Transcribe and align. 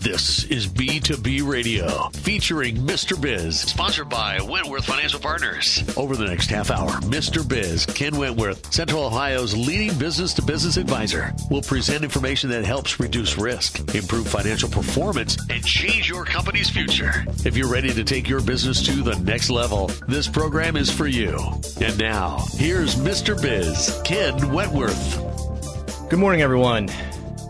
This 0.00 0.44
is 0.44 0.66
B2B 0.66 1.46
Radio 1.46 2.08
featuring 2.14 2.74
Mr. 2.74 3.20
Biz, 3.20 3.60
sponsored 3.60 4.08
by 4.08 4.40
Wentworth 4.40 4.86
Financial 4.86 5.20
Partners. 5.20 5.84
Over 5.94 6.16
the 6.16 6.24
next 6.24 6.48
half 6.48 6.70
hour, 6.70 6.88
Mr. 7.02 7.46
Biz, 7.46 7.84
Ken 7.84 8.16
Wentworth, 8.16 8.72
Central 8.72 9.04
Ohio's 9.04 9.54
leading 9.54 9.92
business 9.98 10.32
to 10.34 10.42
business 10.42 10.78
advisor, 10.78 11.34
will 11.50 11.60
present 11.60 12.02
information 12.02 12.48
that 12.48 12.64
helps 12.64 12.98
reduce 12.98 13.36
risk, 13.36 13.94
improve 13.94 14.26
financial 14.26 14.70
performance, 14.70 15.36
and 15.50 15.62
change 15.66 16.08
your 16.08 16.24
company's 16.24 16.70
future. 16.70 17.26
If 17.44 17.54
you're 17.54 17.70
ready 17.70 17.92
to 17.92 18.02
take 18.02 18.26
your 18.26 18.40
business 18.40 18.82
to 18.86 19.02
the 19.02 19.16
next 19.16 19.50
level, 19.50 19.88
this 20.08 20.26
program 20.26 20.78
is 20.78 20.90
for 20.90 21.08
you. 21.08 21.38
And 21.78 21.98
now, 21.98 22.46
here's 22.52 22.94
Mr. 22.94 23.38
Biz, 23.40 24.00
Ken 24.06 24.50
Wentworth. 24.50 26.08
Good 26.08 26.18
morning, 26.18 26.40
everyone. 26.40 26.88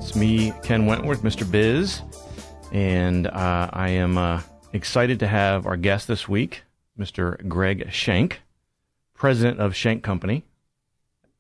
It's 0.01 0.17
me, 0.17 0.53
Ken 0.65 0.87
Wentworth, 0.87 1.23
Mr. 1.23 1.49
Biz 1.49 2.03
and 2.73 3.27
uh, 3.27 3.71
I 3.73 3.91
am 3.91 4.19
uh, 4.19 4.43
excited 4.73 5.19
to 5.21 5.27
have 5.27 5.67
our 5.67 5.77
guest 5.77 6.09
this 6.09 6.29
week, 6.29 6.63
Mr. 6.99 7.47
Greg 7.49 7.91
Shank, 7.93 8.43
president 9.15 9.61
of 9.61 9.75
Shank 9.75 10.03
Company. 10.03 10.45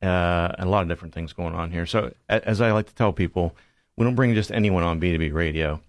Uh, 0.02 0.52
a 0.58 0.64
lot 0.64 0.82
of 0.82 0.88
different 0.88 1.14
things 1.14 1.32
going 1.32 1.54
on 1.54 1.70
here. 1.70 1.86
So, 1.86 2.12
as 2.28 2.60
I 2.60 2.72
like 2.72 2.86
to 2.86 2.94
tell 2.94 3.12
people, 3.12 3.54
we 3.96 4.04
don't 4.04 4.14
bring 4.14 4.34
just 4.34 4.50
anyone 4.50 4.82
on 4.82 5.00
B2B 5.00 5.32
radio. 5.32 5.80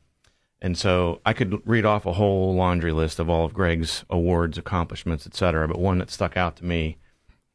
And 0.61 0.77
so 0.77 1.21
I 1.25 1.33
could 1.33 1.67
read 1.67 1.85
off 1.85 2.05
a 2.05 2.13
whole 2.13 2.53
laundry 2.53 2.91
list 2.91 3.19
of 3.19 3.29
all 3.29 3.45
of 3.45 3.53
Greg's 3.53 4.05
awards, 4.09 4.57
accomplishments, 4.57 5.25
et 5.25 5.33
cetera. 5.33 5.67
But 5.67 5.79
one 5.79 5.97
that 5.97 6.11
stuck 6.11 6.37
out 6.37 6.55
to 6.57 6.65
me 6.65 6.97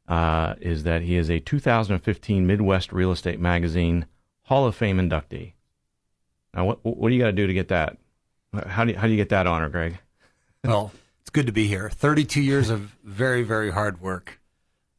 uh, 0.08 0.54
is 0.60 0.82
that 0.84 1.02
he 1.02 1.16
is 1.16 1.30
a 1.30 1.38
2015 1.38 2.46
Midwest 2.46 2.92
Real 2.92 3.12
Estate 3.12 3.38
Magazine 3.38 4.06
Hall 4.44 4.66
of 4.66 4.74
Fame 4.74 4.98
inductee. 4.98 5.52
Now, 6.56 6.64
what 6.64 6.82
what 6.82 7.10
do 7.10 7.14
you 7.14 7.20
got 7.20 7.26
to 7.26 7.32
do 7.32 7.46
to 7.46 7.52
get 7.52 7.68
that? 7.68 7.98
How 8.66 8.84
do 8.84 8.92
you, 8.92 8.98
how 8.98 9.06
do 9.06 9.12
you 9.12 9.18
get 9.18 9.28
that 9.28 9.46
honor, 9.46 9.68
Greg? 9.68 9.98
well, 10.64 10.90
it's 11.20 11.30
good 11.30 11.46
to 11.46 11.52
be 11.52 11.66
here. 11.66 11.90
Thirty-two 11.90 12.40
years 12.40 12.70
of 12.70 12.96
very 13.04 13.42
very 13.42 13.70
hard 13.70 14.00
work, 14.00 14.40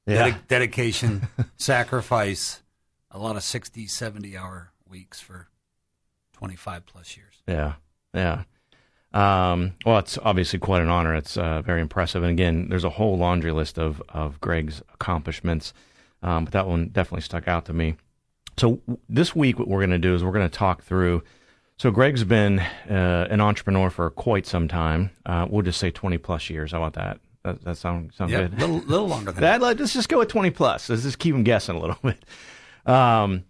yeah. 0.05 0.29
Ded- 0.29 0.47
dedication, 0.47 1.27
sacrifice, 1.57 2.61
a 3.09 3.17
lot 3.17 3.35
of 3.35 3.43
60, 3.43 3.87
70 3.87 4.37
hour 4.37 4.71
weeks 4.87 5.19
for 5.19 5.47
twenty-five 6.33 6.85
plus 6.85 7.17
years. 7.17 7.41
Yeah, 7.47 7.73
yeah. 8.13 8.43
Um, 9.13 9.73
well, 9.83 9.97
it's 9.97 10.19
obviously 10.19 10.59
quite 10.59 10.83
an 10.83 10.89
honor. 10.89 11.15
It's 11.15 11.37
uh, 11.37 11.63
very 11.63 11.81
impressive. 11.81 12.21
And 12.21 12.31
again, 12.31 12.67
there's 12.69 12.83
a 12.83 12.91
whole 12.91 13.17
laundry 13.17 13.51
list 13.51 13.79
of 13.79 13.99
of 14.09 14.39
Greg's 14.41 14.83
accomplishments, 14.93 15.73
um, 16.21 16.45
but 16.45 16.53
that 16.53 16.67
one 16.67 16.89
definitely 16.89 17.21
stuck 17.21 17.47
out 17.47 17.65
to 17.65 17.73
me. 17.73 17.95
So 18.57 18.79
this 19.09 19.35
week, 19.35 19.57
what 19.57 19.67
we're 19.67 19.79
going 19.79 19.89
to 19.89 19.97
do 19.97 20.13
is 20.13 20.23
we're 20.23 20.31
going 20.31 20.47
to 20.47 20.55
talk 20.55 20.83
through 20.83 21.23
so 21.77 21.91
Greg's 21.91 22.23
been 22.23 22.59
uh, 22.59 23.27
an 23.29 23.39
entrepreneur 23.39 23.89
for 23.89 24.09
quite 24.09 24.45
some 24.45 24.67
time. 24.67 25.11
Uh, 25.25 25.45
we'll 25.49 25.61
just 25.61 25.79
say 25.79 25.91
20 25.91 26.17
plus 26.17 26.49
years. 26.49 26.71
How 26.71 26.83
about 26.83 26.93
that? 26.93 27.19
That, 27.43 27.63
that 27.63 27.77
sound, 27.77 28.13
sound 28.13 28.31
yeah, 28.31 28.47
good? 28.47 28.53
A 28.53 28.57
little, 28.57 28.77
little 28.87 29.07
longer 29.07 29.31
than 29.31 29.41
that. 29.41 29.61
Let's 29.61 29.93
just 29.93 30.09
go 30.09 30.19
with 30.19 30.29
20 30.29 30.49
plus. 30.49 30.89
Let's 30.89 31.03
just 31.03 31.19
keep 31.19 31.35
him 31.35 31.43
guessing 31.43 31.75
a 31.75 31.79
little 31.79 31.97
bit. 32.03 32.23
Um, 32.85 33.45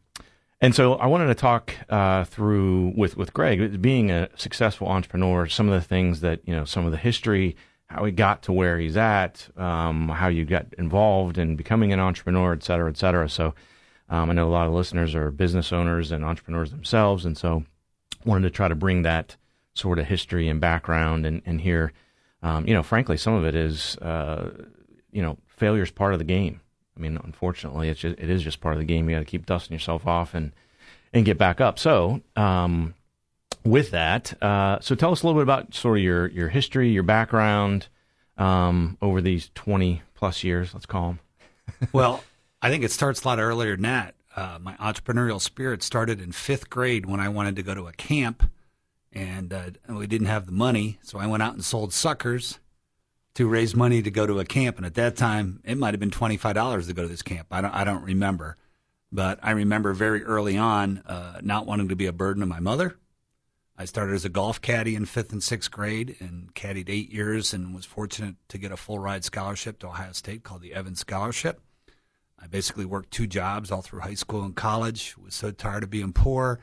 and 0.60 0.76
so 0.76 0.96
I 0.96 1.06
wanted 1.08 1.28
to 1.28 1.36
talk 1.36 1.74
uh, 1.90 2.26
through 2.26 2.94
with, 2.98 3.16
with 3.16 3.34
Greg, 3.34 3.82
being 3.82 4.12
a 4.12 4.30
successful 4.36 4.88
entrepreneur, 4.88 5.48
some 5.48 5.70
of 5.70 5.74
the 5.80 5.88
things 5.88 6.22
that, 6.22 6.42
you 6.46 6.56
know, 6.56 6.66
some 6.66 6.86
of 6.86 6.92
the 6.92 6.98
history, 6.98 7.56
how 7.88 8.04
he 8.04 8.12
got 8.12 8.42
to 8.44 8.52
where 8.52 8.78
he's 8.78 8.98
at, 8.98 9.48
um, 9.56 10.10
how 10.10 10.28
you 10.28 10.46
got 10.46 10.66
involved 10.78 11.38
in 11.38 11.56
becoming 11.56 11.94
an 11.94 12.00
entrepreneur, 12.00 12.54
et 12.54 12.64
cetera, 12.64 12.90
et 12.90 12.98
cetera. 12.98 13.30
So 13.30 13.54
um, 14.10 14.30
I 14.30 14.34
know 14.34 14.48
a 14.48 14.52
lot 14.52 14.68
of 14.68 14.74
listeners 14.74 15.16
are 15.16 15.32
business 15.32 15.72
owners 15.72 16.12
and 16.12 16.26
entrepreneurs 16.26 16.72
themselves. 16.72 17.24
And 17.24 17.38
so 17.38 17.64
wanted 18.28 18.44
to 18.44 18.56
try 18.56 18.68
to 18.68 18.76
bring 18.76 19.02
that 19.04 19.36
sort 19.74 20.00
of 20.00 20.06
history 20.06 20.48
and 20.50 20.60
background 20.60 21.26
and, 21.26 21.42
and 21.46 21.62
here, 21.62 21.94
um, 22.44 22.68
you 22.68 22.74
know, 22.74 22.84
frankly, 22.84 23.18
some 23.18 23.34
of 23.34 23.46
it 23.46 23.56
is, 23.56 23.96
uh, 23.98 24.52
you 25.12 25.22
know, 25.22 25.38
failure 25.48 25.84
is 25.84 25.92
part 25.92 26.14
of 26.14 26.20
the 26.20 26.26
game. 26.26 26.62
I 26.96 27.00
mean, 27.00 27.20
unfortunately, 27.24 27.90
it's 27.90 28.00
just, 28.00 28.18
it 28.20 28.30
is 28.30 28.44
just 28.44 28.60
part 28.60 28.74
of 28.74 28.80
the 28.80 28.86
game. 28.86 29.10
You 29.10 29.16
got 29.16 29.20
to 29.20 29.26
keep 29.26 29.46
dusting 29.46 29.74
yourself 29.74 30.06
off 30.06 30.34
and, 30.34 30.52
and 31.14 31.26
get 31.26 31.38
back 31.38 31.62
up. 31.62 31.80
So, 31.80 32.22
um, 32.36 32.96
with 33.64 33.92
that, 33.92 34.42
uh, 34.42 34.80
so 34.82 34.96
tell 34.96 35.12
us 35.12 35.24
a 35.24 35.26
little 35.26 35.40
bit 35.40 35.44
about 35.44 35.74
sort 35.74 35.98
of 35.98 36.04
your, 36.04 36.28
your 36.28 36.50
history, 36.50 36.90
your 36.90 37.04
background, 37.04 37.88
um, 38.38 38.98
over 39.02 39.22
these 39.22 39.50
20 39.56 40.02
plus 40.16 40.44
years, 40.44 40.74
let's 40.74 40.86
call 40.86 41.08
them. 41.08 41.20
well, 41.92 42.24
I 42.62 42.70
think 42.70 42.84
it 42.84 42.92
starts 42.92 43.24
a 43.24 43.28
lot 43.28 43.40
earlier 43.40 43.76
than 43.76 43.84
that 43.84 44.16
uh, 44.38 44.60
my 44.62 44.76
entrepreneurial 44.76 45.42
spirit 45.42 45.82
started 45.82 46.22
in 46.22 46.32
fifth 46.32 46.70
grade 46.70 47.08
when 47.08 47.20
I 47.20 47.28
wanted 47.28 47.56
to 47.56 47.64
go 47.64 47.74
to 47.74 47.88
a 47.88 47.92
camp, 47.92 48.50
and 49.12 49.52
uh, 49.52 49.72
we 49.90 50.06
didn't 50.06 50.28
have 50.28 50.46
the 50.46 50.52
money, 50.52 51.00
so 51.02 51.18
I 51.18 51.26
went 51.26 51.42
out 51.42 51.56
and 51.56 51.66
sold 51.66 51.92
suckers 51.92 52.60
to 53.34 53.48
raise 53.48 53.76
money 53.76 54.02
to 54.04 54.12
go 54.12 54.28
to 54.28 54.40
a 54.40 54.46
camp. 54.46 54.78
And 54.78 54.86
at 54.86 54.94
that 54.94 55.16
time, 55.18 55.60
it 55.66 55.78
might 55.78 55.94
have 55.94 56.00
been 56.00 56.12
twenty 56.12 56.38
five 56.38 56.56
dollars 56.56 56.86
to 56.88 56.94
go 56.94 57.02
to 57.02 57.08
this 57.08 57.24
camp. 57.24 57.48
I 57.52 57.62
don't, 57.62 57.74
I 57.74 57.84
don't 57.84 58.04
remember, 58.04 58.58
but 59.12 59.40
I 59.42 59.52
remember 59.52 59.94
very 59.94 60.24
early 60.24 60.56
on 60.56 61.00
uh, 61.08 61.40
not 61.42 61.66
wanting 61.66 61.90
to 61.90 61.96
be 61.96 62.06
a 62.06 62.14
burden 62.14 62.42
to 62.42 62.48
my 62.48 62.60
mother. 62.60 62.96
I 63.76 63.86
started 63.86 64.14
as 64.16 64.26
a 64.26 64.30
golf 64.30 64.60
caddy 64.62 64.96
in 64.96 65.06
fifth 65.06 65.32
and 65.32 65.44
sixth 65.44 65.70
grade 65.70 66.16
and 66.20 66.54
caddied 66.56 66.90
eight 66.90 67.12
years 67.12 67.54
and 67.54 67.76
was 67.76 67.86
fortunate 67.86 68.36
to 68.50 68.58
get 68.58 68.72
a 68.72 68.78
full 68.78 69.00
ride 69.00 69.24
scholarship 69.24 69.80
to 69.80 69.88
Ohio 69.88 70.14
State 70.14 70.44
called 70.44 70.62
the 70.62 70.74
Evans 70.74 71.00
Scholarship. 71.00 71.62
I 72.40 72.48
basically 72.48 72.86
worked 72.86 73.12
two 73.12 73.28
jobs 73.28 73.72
all 73.72 73.82
through 73.82 74.02
high 74.02 74.14
school 74.14 74.44
and 74.44 74.56
college. 74.56 75.18
Was 75.18 75.36
so 75.36 75.52
tired 75.52 75.84
of 75.84 75.90
being 75.90 76.14
poor. 76.14 76.60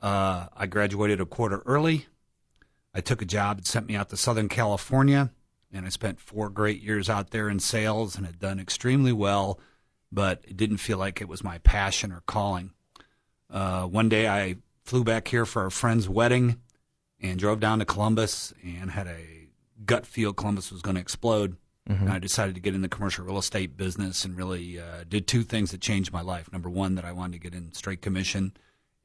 Uh, 0.00 0.46
I 0.56 0.66
graduated 0.66 1.20
a 1.20 1.26
quarter 1.26 1.62
early. 1.64 2.06
I 2.94 3.00
took 3.00 3.22
a 3.22 3.26
job 3.26 3.58
that 3.58 3.66
sent 3.66 3.86
me 3.86 3.96
out 3.96 4.10
to 4.10 4.16
Southern 4.16 4.48
California, 4.48 5.30
and 5.72 5.86
I 5.86 5.88
spent 5.88 6.20
four 6.20 6.50
great 6.50 6.82
years 6.82 7.08
out 7.08 7.30
there 7.30 7.48
in 7.48 7.60
sales 7.60 8.16
and 8.16 8.26
had 8.26 8.38
done 8.38 8.60
extremely 8.60 9.12
well, 9.12 9.58
but 10.10 10.44
it 10.46 10.56
didn't 10.56 10.78
feel 10.78 10.98
like 10.98 11.20
it 11.20 11.28
was 11.28 11.44
my 11.44 11.58
passion 11.58 12.12
or 12.12 12.22
calling. 12.26 12.72
Uh, 13.48 13.84
one 13.84 14.08
day 14.08 14.28
I 14.28 14.56
flew 14.84 15.04
back 15.04 15.28
here 15.28 15.46
for 15.46 15.64
a 15.64 15.70
friend's 15.70 16.08
wedding 16.08 16.60
and 17.20 17.38
drove 17.38 17.60
down 17.60 17.78
to 17.78 17.84
Columbus 17.84 18.52
and 18.62 18.90
had 18.90 19.06
a 19.06 19.48
gut 19.86 20.04
feel 20.04 20.32
Columbus 20.32 20.72
was 20.72 20.82
going 20.82 20.96
to 20.96 21.00
explode. 21.00 21.56
Mm-hmm. 21.88 22.10
I 22.10 22.18
decided 22.18 22.54
to 22.54 22.60
get 22.60 22.74
in 22.74 22.82
the 22.82 22.88
commercial 22.88 23.24
real 23.24 23.38
estate 23.38 23.76
business 23.76 24.24
and 24.24 24.36
really 24.36 24.78
uh, 24.78 25.04
did 25.08 25.26
two 25.26 25.42
things 25.42 25.72
that 25.72 25.80
changed 25.80 26.12
my 26.12 26.20
life. 26.20 26.52
Number 26.52 26.70
one, 26.70 26.94
that 26.94 27.04
I 27.04 27.12
wanted 27.12 27.32
to 27.32 27.38
get 27.38 27.54
in 27.54 27.72
straight 27.72 28.00
commission, 28.00 28.52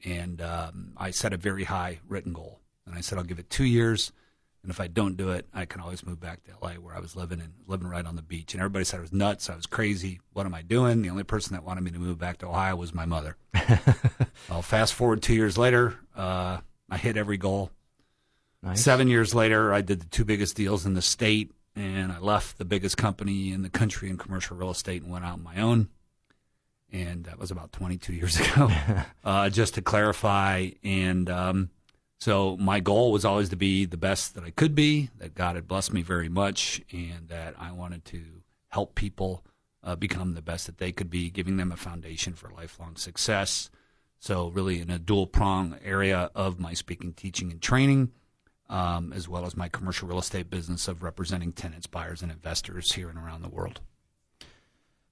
and 0.05 0.41
um, 0.41 0.93
I 0.95 1.09
set 1.11 1.33
a 1.33 1.37
very 1.37 1.63
high 1.63 1.99
written 2.07 2.33
goal. 2.33 2.59
And 2.85 2.95
I 2.95 3.01
said 3.01 3.17
I'll 3.17 3.23
give 3.23 3.39
it 3.39 3.49
two 3.49 3.65
years, 3.65 4.11
and 4.61 4.71
if 4.71 4.79
I 4.79 4.87
don't 4.87 5.17
do 5.17 5.31
it, 5.31 5.47
I 5.53 5.65
can 5.65 5.81
always 5.81 6.05
move 6.05 6.19
back 6.19 6.43
to 6.43 6.51
LA 6.61 6.73
where 6.73 6.95
I 6.95 6.99
was 6.99 7.15
living 7.15 7.41
and 7.41 7.53
living 7.65 7.87
right 7.87 8.05
on 8.05 8.15
the 8.15 8.21
beach. 8.21 8.53
And 8.53 8.61
everybody 8.61 8.85
said 8.85 8.99
I 8.99 9.01
was 9.01 9.11
nuts, 9.11 9.49
I 9.49 9.55
was 9.55 9.65
crazy. 9.65 10.19
What 10.33 10.45
am 10.45 10.53
I 10.53 10.61
doing? 10.61 11.01
The 11.01 11.09
only 11.09 11.23
person 11.23 11.53
that 11.53 11.63
wanted 11.63 11.83
me 11.83 11.91
to 11.91 11.99
move 11.99 12.19
back 12.19 12.37
to 12.39 12.47
Ohio 12.47 12.75
was 12.75 12.93
my 12.93 13.05
mother. 13.05 13.37
well, 14.49 14.61
fast 14.61 14.93
forward 14.93 15.21
two 15.21 15.33
years 15.33 15.57
later, 15.57 15.95
uh, 16.15 16.59
I 16.89 16.97
hit 16.97 17.17
every 17.17 17.37
goal. 17.37 17.71
Nice. 18.61 18.83
Seven 18.83 19.07
years 19.07 19.33
later, 19.33 19.73
I 19.73 19.81
did 19.81 20.01
the 20.01 20.07
two 20.07 20.25
biggest 20.25 20.55
deals 20.55 20.85
in 20.85 20.93
the 20.93 21.01
state 21.01 21.51
and 21.77 22.11
I 22.11 22.19
left 22.19 22.57
the 22.57 22.65
biggest 22.65 22.97
company 22.97 23.51
in 23.51 23.61
the 23.61 23.69
country 23.69 24.09
in 24.09 24.17
commercial 24.17 24.57
real 24.57 24.71
estate 24.71 25.03
and 25.03 25.11
went 25.11 25.25
out 25.25 25.33
on 25.33 25.43
my 25.43 25.57
own. 25.61 25.89
And 26.91 27.25
that 27.25 27.37
was 27.37 27.51
about 27.51 27.71
22 27.73 28.13
years 28.13 28.39
ago, 28.39 28.69
uh, 29.23 29.49
just 29.49 29.75
to 29.75 29.81
clarify. 29.81 30.69
And 30.83 31.29
um, 31.29 31.69
so 32.19 32.57
my 32.57 32.79
goal 32.79 33.11
was 33.11 33.25
always 33.25 33.49
to 33.49 33.55
be 33.55 33.85
the 33.85 33.97
best 33.97 34.35
that 34.35 34.43
I 34.43 34.49
could 34.49 34.73
be, 34.73 35.09
that 35.17 35.35
God 35.35 35.55
had 35.55 35.67
blessed 35.67 35.93
me 35.93 36.01
very 36.01 36.29
much, 36.29 36.81
and 36.91 37.27
that 37.29 37.55
I 37.59 37.71
wanted 37.71 38.05
to 38.05 38.23
help 38.69 38.95
people 38.95 39.43
uh, 39.83 39.95
become 39.95 40.33
the 40.33 40.41
best 40.41 40.65
that 40.65 40.77
they 40.77 40.91
could 40.91 41.09
be, 41.09 41.29
giving 41.29 41.57
them 41.57 41.71
a 41.71 41.77
foundation 41.77 42.33
for 42.33 42.49
lifelong 42.49 42.95
success. 42.95 43.69
So, 44.19 44.47
really, 44.47 44.81
in 44.81 44.89
a 44.89 44.97
dual 44.97 45.27
prong 45.27 45.77
area 45.83 46.31
of 46.33 46.59
my 46.59 46.73
speaking, 46.73 47.13
teaching, 47.13 47.51
and 47.51 47.61
training 47.61 48.11
um, 48.69 49.13
as 49.13 49.27
well 49.27 49.45
as 49.45 49.55
my 49.55 49.69
commercial 49.69 50.07
real 50.07 50.19
estate 50.19 50.49
business 50.49 50.87
of 50.87 51.03
representing 51.03 51.51
tenants, 51.51 51.87
buyers, 51.87 52.21
and 52.21 52.31
investors 52.31 52.93
here 52.93 53.09
and 53.09 53.17
around 53.17 53.41
the 53.41 53.49
world. 53.49 53.79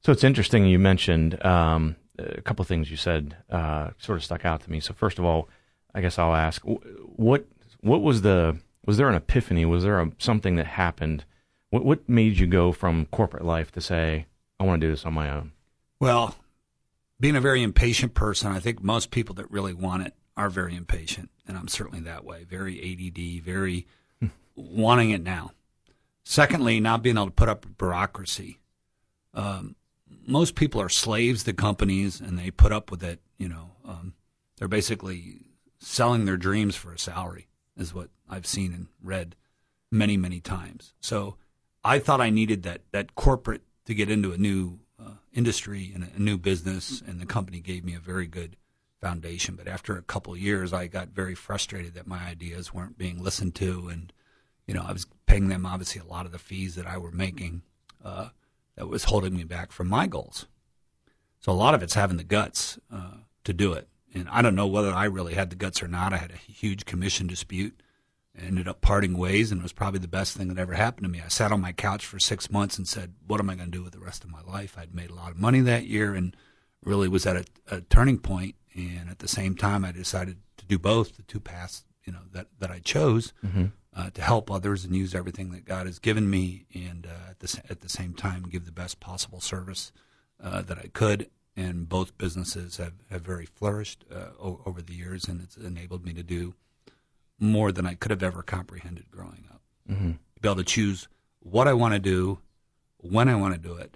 So 0.01 0.11
it's 0.11 0.23
interesting 0.23 0.65
you 0.65 0.77
mentioned 0.77 1.43
um, 1.43 1.95
a 2.19 2.41
couple 2.41 2.61
of 2.61 2.67
things 2.67 2.91
you 2.91 2.97
said 2.97 3.37
uh, 3.49 3.89
sort 3.97 4.17
of 4.17 4.23
stuck 4.23 4.45
out 4.45 4.61
to 4.61 4.71
me. 4.71 4.79
So 4.79 4.93
first 4.93 5.19
of 5.19 5.25
all, 5.25 5.49
I 5.93 6.01
guess 6.01 6.19
I'll 6.19 6.35
ask 6.35 6.61
what 6.63 7.45
what 7.81 8.01
was 8.01 8.21
the 8.21 8.57
was 8.85 8.97
there 8.97 9.09
an 9.09 9.15
epiphany? 9.15 9.65
Was 9.65 9.83
there 9.83 9.99
a, 9.99 10.11
something 10.19 10.57
that 10.57 10.67
happened? 10.67 11.25
What 11.69 11.85
what 11.85 12.07
made 12.07 12.37
you 12.37 12.47
go 12.47 12.71
from 12.71 13.07
corporate 13.07 13.45
life 13.45 13.71
to 13.71 13.81
say 13.81 14.27
I 14.59 14.63
want 14.65 14.81
to 14.81 14.87
do 14.87 14.91
this 14.91 15.05
on 15.05 15.13
my 15.13 15.29
own? 15.29 15.53
Well, 15.99 16.35
being 17.19 17.35
a 17.35 17.41
very 17.41 17.63
impatient 17.63 18.13
person, 18.13 18.51
I 18.51 18.59
think 18.59 18.83
most 18.83 19.09
people 19.09 19.35
that 19.35 19.49
really 19.49 19.73
want 19.73 20.05
it 20.05 20.13
are 20.37 20.49
very 20.49 20.75
impatient, 20.75 21.29
and 21.47 21.57
I'm 21.57 21.67
certainly 21.67 22.01
that 22.01 22.25
way. 22.25 22.43
Very 22.43 22.79
ADD, 22.79 23.43
very 23.43 23.87
wanting 24.55 25.11
it 25.11 25.23
now. 25.23 25.51
Secondly, 26.23 26.79
not 26.79 27.03
being 27.03 27.17
able 27.17 27.27
to 27.27 27.31
put 27.31 27.49
up 27.49 27.65
bureaucracy. 27.77 28.59
Um, 29.33 29.75
most 30.25 30.55
people 30.55 30.81
are 30.81 30.89
slaves 30.89 31.43
to 31.43 31.53
companies, 31.53 32.19
and 32.19 32.37
they 32.37 32.51
put 32.51 32.71
up 32.71 32.91
with 32.91 33.03
it. 33.03 33.19
You 33.37 33.49
know, 33.49 33.71
um, 33.85 34.13
they're 34.57 34.67
basically 34.67 35.41
selling 35.79 36.25
their 36.25 36.37
dreams 36.37 36.75
for 36.75 36.91
a 36.91 36.99
salary, 36.99 37.47
is 37.77 37.93
what 37.93 38.09
I've 38.29 38.47
seen 38.47 38.73
and 38.73 38.87
read 39.03 39.35
many, 39.91 40.17
many 40.17 40.39
times. 40.39 40.93
So 40.99 41.35
I 41.83 41.99
thought 41.99 42.21
I 42.21 42.29
needed 42.29 42.63
that 42.63 42.81
that 42.91 43.15
corporate 43.15 43.61
to 43.85 43.93
get 43.93 44.09
into 44.09 44.31
a 44.31 44.37
new 44.37 44.79
uh, 44.99 45.11
industry 45.33 45.91
and 45.93 46.09
a 46.15 46.21
new 46.21 46.37
business, 46.37 47.01
and 47.05 47.19
the 47.19 47.25
company 47.25 47.59
gave 47.59 47.85
me 47.85 47.93
a 47.93 47.99
very 47.99 48.25
good 48.25 48.57
foundation. 49.05 49.55
But 49.55 49.67
after 49.67 49.95
a 49.95 50.01
couple 50.01 50.35
years, 50.35 50.73
I 50.73 50.87
got 50.87 51.09
very 51.09 51.35
frustrated 51.35 51.93
that 51.93 52.07
my 52.07 52.25
ideas 52.25 52.73
weren't 52.73 52.97
being 52.97 53.21
listened 53.21 53.53
to, 53.55 53.87
and 53.87 54.11
you 54.65 54.73
know 54.73 54.83
I 54.87 54.93
was 54.93 55.05
paying 55.27 55.47
them 55.47 55.65
obviously 55.65 56.01
a 56.01 56.11
lot 56.11 56.25
of 56.25 56.31
the 56.31 56.39
fees 56.39 56.73
that 56.75 56.87
I 56.87 56.97
were 56.97 57.11
making. 57.11 57.61
Uh, 58.03 58.29
that 58.75 58.87
was 58.87 59.05
holding 59.05 59.35
me 59.37 59.43
back 59.43 59.71
from 59.71 59.87
my 59.87 60.07
goals. 60.07 60.47
So 61.39 61.51
a 61.51 61.53
lot 61.53 61.75
of 61.75 61.83
it's 61.83 61.93
having 61.93 62.17
the 62.17 62.23
guts 62.23 62.79
uh, 62.91 63.17
to 63.43 63.53
do 63.53 63.73
it. 63.73 63.87
And 64.13 64.27
I 64.29 64.41
don't 64.41 64.55
know 64.55 64.67
whether 64.67 64.91
I 64.91 65.05
really 65.05 65.35
had 65.35 65.49
the 65.49 65.55
guts 65.55 65.81
or 65.81 65.87
not. 65.87 66.11
I 66.11 66.17
had 66.17 66.31
a 66.31 66.51
huge 66.51 66.85
commission 66.85 67.27
dispute. 67.27 67.79
ended 68.37 68.67
up 68.67 68.81
parting 68.81 69.17
ways, 69.17 69.51
and 69.51 69.61
it 69.61 69.63
was 69.63 69.71
probably 69.71 69.99
the 69.99 70.07
best 70.07 70.35
thing 70.35 70.49
that 70.49 70.57
ever 70.57 70.73
happened 70.73 71.05
to 71.05 71.11
me. 71.11 71.21
I 71.23 71.29
sat 71.29 71.51
on 71.51 71.61
my 71.61 71.71
couch 71.71 72.05
for 72.05 72.19
six 72.19 72.49
months 72.49 72.77
and 72.77 72.87
said, 72.87 73.13
"What 73.27 73.39
am 73.39 73.49
I 73.49 73.55
going 73.55 73.71
to 73.71 73.77
do 73.77 73.83
with 73.83 73.93
the 73.93 74.05
rest 74.09 74.23
of 74.23 74.31
my 74.31 74.41
life?" 74.41 74.77
I'd 74.77 74.95
made 74.95 75.11
a 75.11 75.15
lot 75.15 75.31
of 75.31 75.37
money 75.37 75.61
that 75.61 75.85
year, 75.85 76.15
and 76.15 76.35
really 76.83 77.07
was 77.07 77.25
at 77.25 77.37
a, 77.37 77.45
a 77.75 77.81
turning 77.81 78.19
point. 78.19 78.55
And 78.75 79.09
at 79.09 79.19
the 79.19 79.27
same 79.27 79.55
time, 79.55 79.85
I 79.85 79.91
decided 79.91 80.37
to 80.57 80.65
do 80.65 80.77
both, 80.77 81.15
the 81.15 81.23
two 81.23 81.39
paths, 81.39 81.85
you 82.03 82.11
know, 82.13 82.19
that 82.33 82.47
that 82.59 82.71
I 82.71 82.79
chose. 82.79 83.33
Mm-hmm 83.45 83.65
uh, 83.95 84.09
to 84.09 84.21
help 84.21 84.51
others 84.51 84.83
and 84.83 84.95
use 84.95 85.15
everything 85.15 85.51
that 85.51 85.65
God 85.65 85.85
has 85.85 85.99
given 85.99 86.29
me, 86.29 86.65
and 86.73 87.07
uh, 87.07 87.31
at 87.31 87.39
the 87.39 87.61
at 87.69 87.81
the 87.81 87.89
same 87.89 88.13
time 88.13 88.43
give 88.43 88.65
the 88.65 88.71
best 88.71 88.99
possible 88.99 89.39
service 89.39 89.91
uh, 90.43 90.61
that 90.63 90.77
I 90.77 90.89
could. 90.93 91.29
And 91.57 91.87
both 91.87 92.17
businesses 92.17 92.75
have, 92.77 92.95
have 93.09 93.21
very 93.21 93.45
flourished 93.45 94.03
uh, 94.13 94.31
o- 94.37 94.59
over 94.65 94.81
the 94.81 94.93
years, 94.93 95.25
and 95.29 95.41
it's 95.41 95.55
enabled 95.55 96.05
me 96.05 96.11
to 96.13 96.23
do 96.23 96.53
more 97.39 97.71
than 97.71 97.85
I 97.85 97.93
could 97.93 98.11
have 98.11 98.23
ever 98.23 98.43
comprehended 98.43 99.09
growing 99.09 99.45
up. 99.49 99.61
Mm-hmm. 99.89 100.11
Be 100.41 100.49
able 100.49 100.57
to 100.57 100.65
choose 100.65 101.07
what 101.39 101.69
I 101.69 101.73
want 101.73 101.93
to 101.93 101.99
do, 101.99 102.39
when 102.97 103.29
I 103.29 103.35
want 103.35 103.53
to 103.53 103.59
do 103.59 103.75
it, 103.75 103.95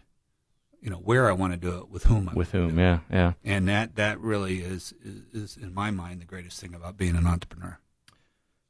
you 0.81 0.90
know, 0.90 0.98
where 0.98 1.30
I 1.30 1.34
want 1.34 1.54
to 1.54 1.58
do 1.58 1.78
it, 1.80 1.90
with 1.90 2.06
whom 2.06 2.30
I 2.30 2.34
with 2.34 2.52
whom, 2.52 2.80
yeah, 2.80 3.00
yeah. 3.12 3.34
And 3.44 3.68
that 3.68 3.96
that 3.96 4.20
really 4.20 4.60
is, 4.60 4.94
is 5.04 5.24
is 5.34 5.58
in 5.58 5.74
my 5.74 5.92
mind 5.92 6.22
the 6.22 6.26
greatest 6.26 6.60
thing 6.60 6.74
about 6.74 6.98
being 6.98 7.16
an 7.16 7.28
entrepreneur. 7.28 7.80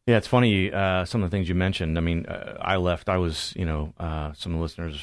Yeah, 0.08 0.18
it's 0.18 0.28
funny. 0.28 0.72
Uh, 0.72 1.06
some 1.06 1.22
of 1.22 1.30
the 1.30 1.36
things 1.36 1.50
you 1.50 1.56
mentioned. 1.56 1.98
I 1.98 2.02
mean, 2.02 2.26
uh, 2.26 2.58
I 2.60 2.78
left. 2.78 3.10
I 3.10 3.18
was, 3.18 3.54
you 3.56 3.66
know, 3.66 3.94
uh, 4.00 4.34
some 4.34 4.54
of 4.54 4.58
the 4.58 4.62
listeners 4.64 5.00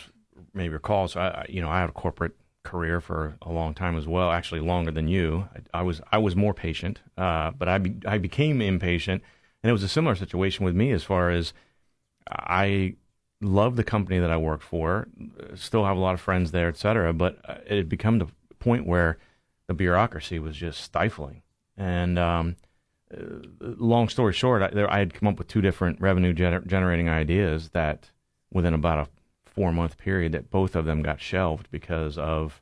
may 0.53 0.69
recall. 0.69 1.06
So, 1.06 1.20
I, 1.20 1.47
you 1.49 1.61
know, 1.61 1.69
I 1.69 1.81
had 1.81 1.91
a 1.91 1.93
corporate 1.93 2.32
career 2.64 3.00
for 3.00 3.37
a 3.41 3.52
long 3.52 3.73
time 3.73 3.97
as 3.97 4.09
well. 4.09 4.32
Actually, 4.32 4.62
longer 4.62 4.91
than 4.91 5.06
you. 5.06 5.49
I, 5.73 5.81
I 5.81 5.82
was. 5.82 6.00
I 6.11 6.19
was 6.19 6.35
more 6.35 6.55
patient, 6.55 7.02
uh, 7.17 7.52
but 7.52 7.69
I 7.69 7.79
be, 7.79 7.94
I 8.05 8.19
became 8.19 8.61
impatient, 8.61 9.23
and 9.62 9.70
it 9.70 9.73
was 9.73 9.85
a 9.85 9.88
similar 9.88 10.17
situation 10.17 10.64
with 10.64 10.75
me 10.75 10.91
as 10.91 11.05
far 11.05 11.31
as 11.31 11.52
I 12.29 12.97
love 13.41 13.77
the 13.77 13.85
company 13.85 14.19
that 14.19 14.31
I 14.31 14.37
worked 14.37 14.62
for. 14.62 15.09
Still 15.55 15.85
have 15.85 15.97
a 15.97 16.00
lot 16.00 16.15
of 16.15 16.21
friends 16.21 16.53
there, 16.53 16.69
et 16.69 16.77
cetera. 16.77 17.12
But 17.12 17.38
it 17.67 17.77
had 17.77 17.88
become 17.88 18.19
the 18.19 18.29
point 18.59 18.87
where 18.87 19.19
the 19.67 19.75
bureaucracy 19.75 20.38
was 20.38 20.56
just 20.56 20.81
stifling, 20.81 21.43
and 21.77 22.19
um, 22.19 22.56
long 23.61 24.09
story 24.09 24.33
short, 24.33 24.62
I, 24.62 24.69
there, 24.69 24.91
I, 24.91 24.99
had 24.99 25.15
come 25.15 25.29
up 25.29 25.38
with 25.38 25.49
two 25.49 25.61
different 25.61 26.00
revenue 26.00 26.33
gener- 26.33 26.67
generating 26.67 27.09
ideas 27.09 27.71
that 27.71 28.11
within 28.53 28.75
about 28.75 29.06
a 29.06 29.50
four 29.50 29.73
month 29.73 29.99
period 29.99 30.33
that 30.33 30.50
both 30.50 30.77
of 30.77 30.85
them 30.85 31.03
got 31.03 31.21
shelved 31.21 31.69
because 31.71 32.19
of 32.19 32.61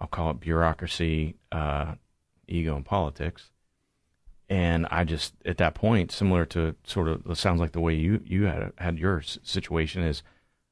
I'll 0.00 0.08
call 0.08 0.30
it 0.30 0.40
bureaucracy, 0.40 1.36
uh, 1.50 1.94
ego, 2.46 2.76
and 2.76 2.84
politics. 2.84 3.50
And 4.50 4.86
I 4.90 5.04
just 5.04 5.34
at 5.44 5.58
that 5.58 5.74
point, 5.74 6.10
similar 6.10 6.46
to 6.46 6.74
sort 6.84 7.08
of 7.08 7.38
sounds 7.38 7.60
like 7.60 7.72
the 7.72 7.80
way 7.80 7.94
you 7.94 8.22
you 8.24 8.44
had 8.44 8.72
had 8.78 8.98
your 8.98 9.20
situation 9.22 10.02
is, 10.02 10.22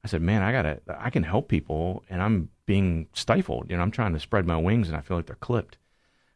I 0.02 0.08
said, 0.08 0.22
man, 0.22 0.42
I 0.42 0.52
gotta 0.52 0.80
I 0.98 1.10
can 1.10 1.24
help 1.24 1.48
people, 1.48 2.02
and 2.08 2.22
I'm 2.22 2.50
being 2.64 3.08
stifled. 3.12 3.70
You 3.70 3.76
know, 3.76 3.82
I'm 3.82 3.90
trying 3.90 4.14
to 4.14 4.20
spread 4.20 4.46
my 4.46 4.56
wings, 4.56 4.88
and 4.88 4.96
I 4.96 5.00
feel 5.00 5.16
like 5.16 5.26
they're 5.26 5.36
clipped. 5.36 5.78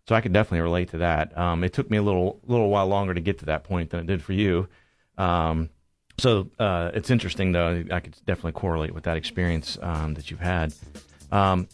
So 0.07 0.15
I 0.15 0.21
could 0.21 0.33
definitely 0.33 0.61
relate 0.61 0.91
to 0.91 0.99
that. 0.99 1.37
Um, 1.39 1.63
it 1.65 1.73
took 1.73 1.91
me 1.91 1.97
a 1.97 2.03
little 2.03 2.41
little 2.47 2.69
while 2.69 2.87
longer 2.87 3.15
to 3.15 3.21
get 3.21 3.39
to 3.39 3.47
that 3.47 3.65
point 3.65 3.91
than 3.91 4.01
it 4.01 4.07
did 4.07 4.23
for 4.23 4.33
you. 4.33 4.69
Um, 5.17 5.71
so 6.19 6.51
uh, 6.59 6.91
it's 6.93 7.11
interesting, 7.11 7.53
though. 7.53 7.85
I 7.91 8.01
could 8.01 8.17
definitely 8.27 8.53
correlate 8.53 8.93
with 8.93 9.05
that 9.05 9.17
experience 9.17 9.79
um, 9.81 10.15
that 10.15 10.31
you've 10.31 10.41
had. 10.41 10.75
Um, 11.33 11.69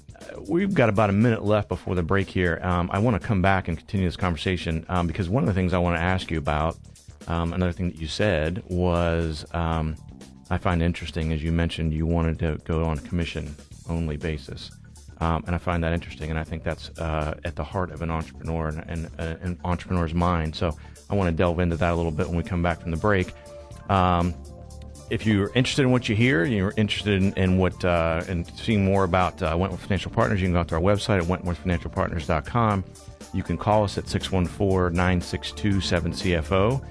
we've 0.49 0.75
got 0.75 0.89
about 0.89 1.11
a 1.11 1.13
minute 1.13 1.45
left 1.45 1.69
before 1.69 1.95
the 1.95 2.03
break 2.03 2.29
here. 2.29 2.61
Um, 2.63 2.91
I 2.93 2.99
want 2.99 3.21
to 3.21 3.27
come 3.27 3.43
back 3.43 3.69
and 3.69 3.77
continue 3.77 4.07
this 4.07 4.17
conversation 4.17 4.85
um, 4.89 5.07
because 5.07 5.29
one 5.29 5.43
of 5.43 5.47
the 5.49 5.55
things 5.55 5.73
I 5.73 5.79
want 5.79 5.97
to 5.97 6.03
ask 6.03 6.31
you 6.31 6.39
about, 6.39 6.77
another 7.27 7.73
thing 7.73 7.89
that 7.91 7.97
you 7.97 8.07
said 8.07 8.63
was 8.69 9.45
I 10.49 10.59
find 10.59 10.83
interesting, 10.83 11.33
as 11.33 11.43
you 11.43 11.51
mentioned, 11.51 11.93
you 11.93 12.07
wanted 12.07 12.39
to 12.41 12.59
go 12.65 12.85
on 12.85 12.99
a 12.99 13.01
commission 13.03 13.55
only 13.89 14.17
basis. 14.17 14.71
Um, 15.19 15.43
and 15.47 15.55
I 15.55 15.59
find 15.59 15.83
that 15.83 15.93
interesting, 15.93 16.31
and 16.31 16.39
I 16.39 16.45
think 16.45 16.63
that's 16.63 16.91
uh, 16.99 17.35
at 17.45 17.57
the 17.57 17.65
heart 17.65 17.91
of 17.91 18.03
an 18.03 18.11
entrepreneur 18.11 18.69
and, 18.69 18.85
and 18.87 19.07
uh, 19.19 19.37
an 19.41 19.59
entrepreneur's 19.65 20.15
mind. 20.15 20.55
So 20.55 20.77
I 21.09 21.15
want 21.15 21.31
to 21.31 21.37
delve 21.37 21.59
into 21.59 21.77
that 21.77 21.93
a 21.93 21.97
little 21.97 22.13
bit 22.13 22.29
when 22.29 22.37
we 22.37 22.43
come 22.43 22.63
back 22.63 22.81
from 22.83 22.91
the 22.91 22.97
break. 22.97 23.33
Um, 23.89 24.35
if 25.11 25.27
you're 25.27 25.51
interested 25.55 25.83
in 25.83 25.91
what 25.91 26.09
you 26.09 26.17
hear, 26.17 26.45
you're 26.45 26.75
interested 26.77 27.23
in, 27.23 27.33
in 27.35 27.59
what 27.59 27.85
uh, 27.85 28.23
and 28.29 28.47
seeing 28.59 28.85
more 28.85 29.05
about 29.05 29.41
uh, 29.43 29.57
Wentworth 29.59 29.81
Financial 29.81 30.11
Partners, 30.11 30.41
you 30.41 30.47
can 30.47 30.55
go 30.55 30.65
to 30.65 30.75
our 30.75 30.81
website 30.81 31.21
at 31.21 31.25
wentworthfinancialpartners.com. 31.25 32.85
You 33.33 33.43
can 33.43 33.57
call 33.57 33.85
us 33.85 33.99
at 33.99 34.09
614 34.09 34.97
962 34.97 35.77
7CFO. 35.77 36.85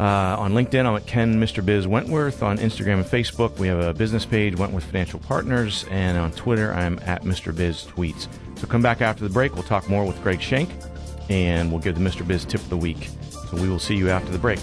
Uh, 0.00 0.36
on 0.38 0.52
LinkedIn, 0.52 0.84
I'm 0.84 0.96
at 0.96 1.06
Ken 1.06 1.40
Mr. 1.40 1.64
Biz 1.64 1.86
Wentworth. 1.86 2.42
On 2.42 2.58
Instagram 2.58 2.94
and 2.94 3.04
Facebook, 3.04 3.58
we 3.58 3.68
have 3.68 3.80
a 3.80 3.94
business 3.94 4.26
page, 4.26 4.56
Wentworth 4.56 4.84
Financial 4.84 5.20
Partners. 5.20 5.84
And 5.90 6.18
on 6.18 6.32
Twitter, 6.32 6.72
I'm 6.72 6.98
at 7.00 7.22
Mr. 7.22 7.54
Biz 7.54 7.84
Tweets. 7.84 8.28
So 8.56 8.66
come 8.66 8.82
back 8.82 9.00
after 9.00 9.22
the 9.24 9.30
break. 9.30 9.54
We'll 9.54 9.62
talk 9.62 9.88
more 9.88 10.04
with 10.04 10.20
Greg 10.22 10.40
Shank 10.40 10.70
and 11.28 11.70
we'll 11.70 11.80
give 11.80 11.94
the 11.94 12.00
Mr. 12.00 12.26
Biz 12.26 12.44
tip 12.44 12.60
of 12.60 12.68
the 12.68 12.76
week. 12.76 13.08
So 13.30 13.56
we 13.56 13.68
will 13.68 13.78
see 13.78 13.96
you 13.96 14.10
after 14.10 14.30
the 14.30 14.38
break. 14.38 14.58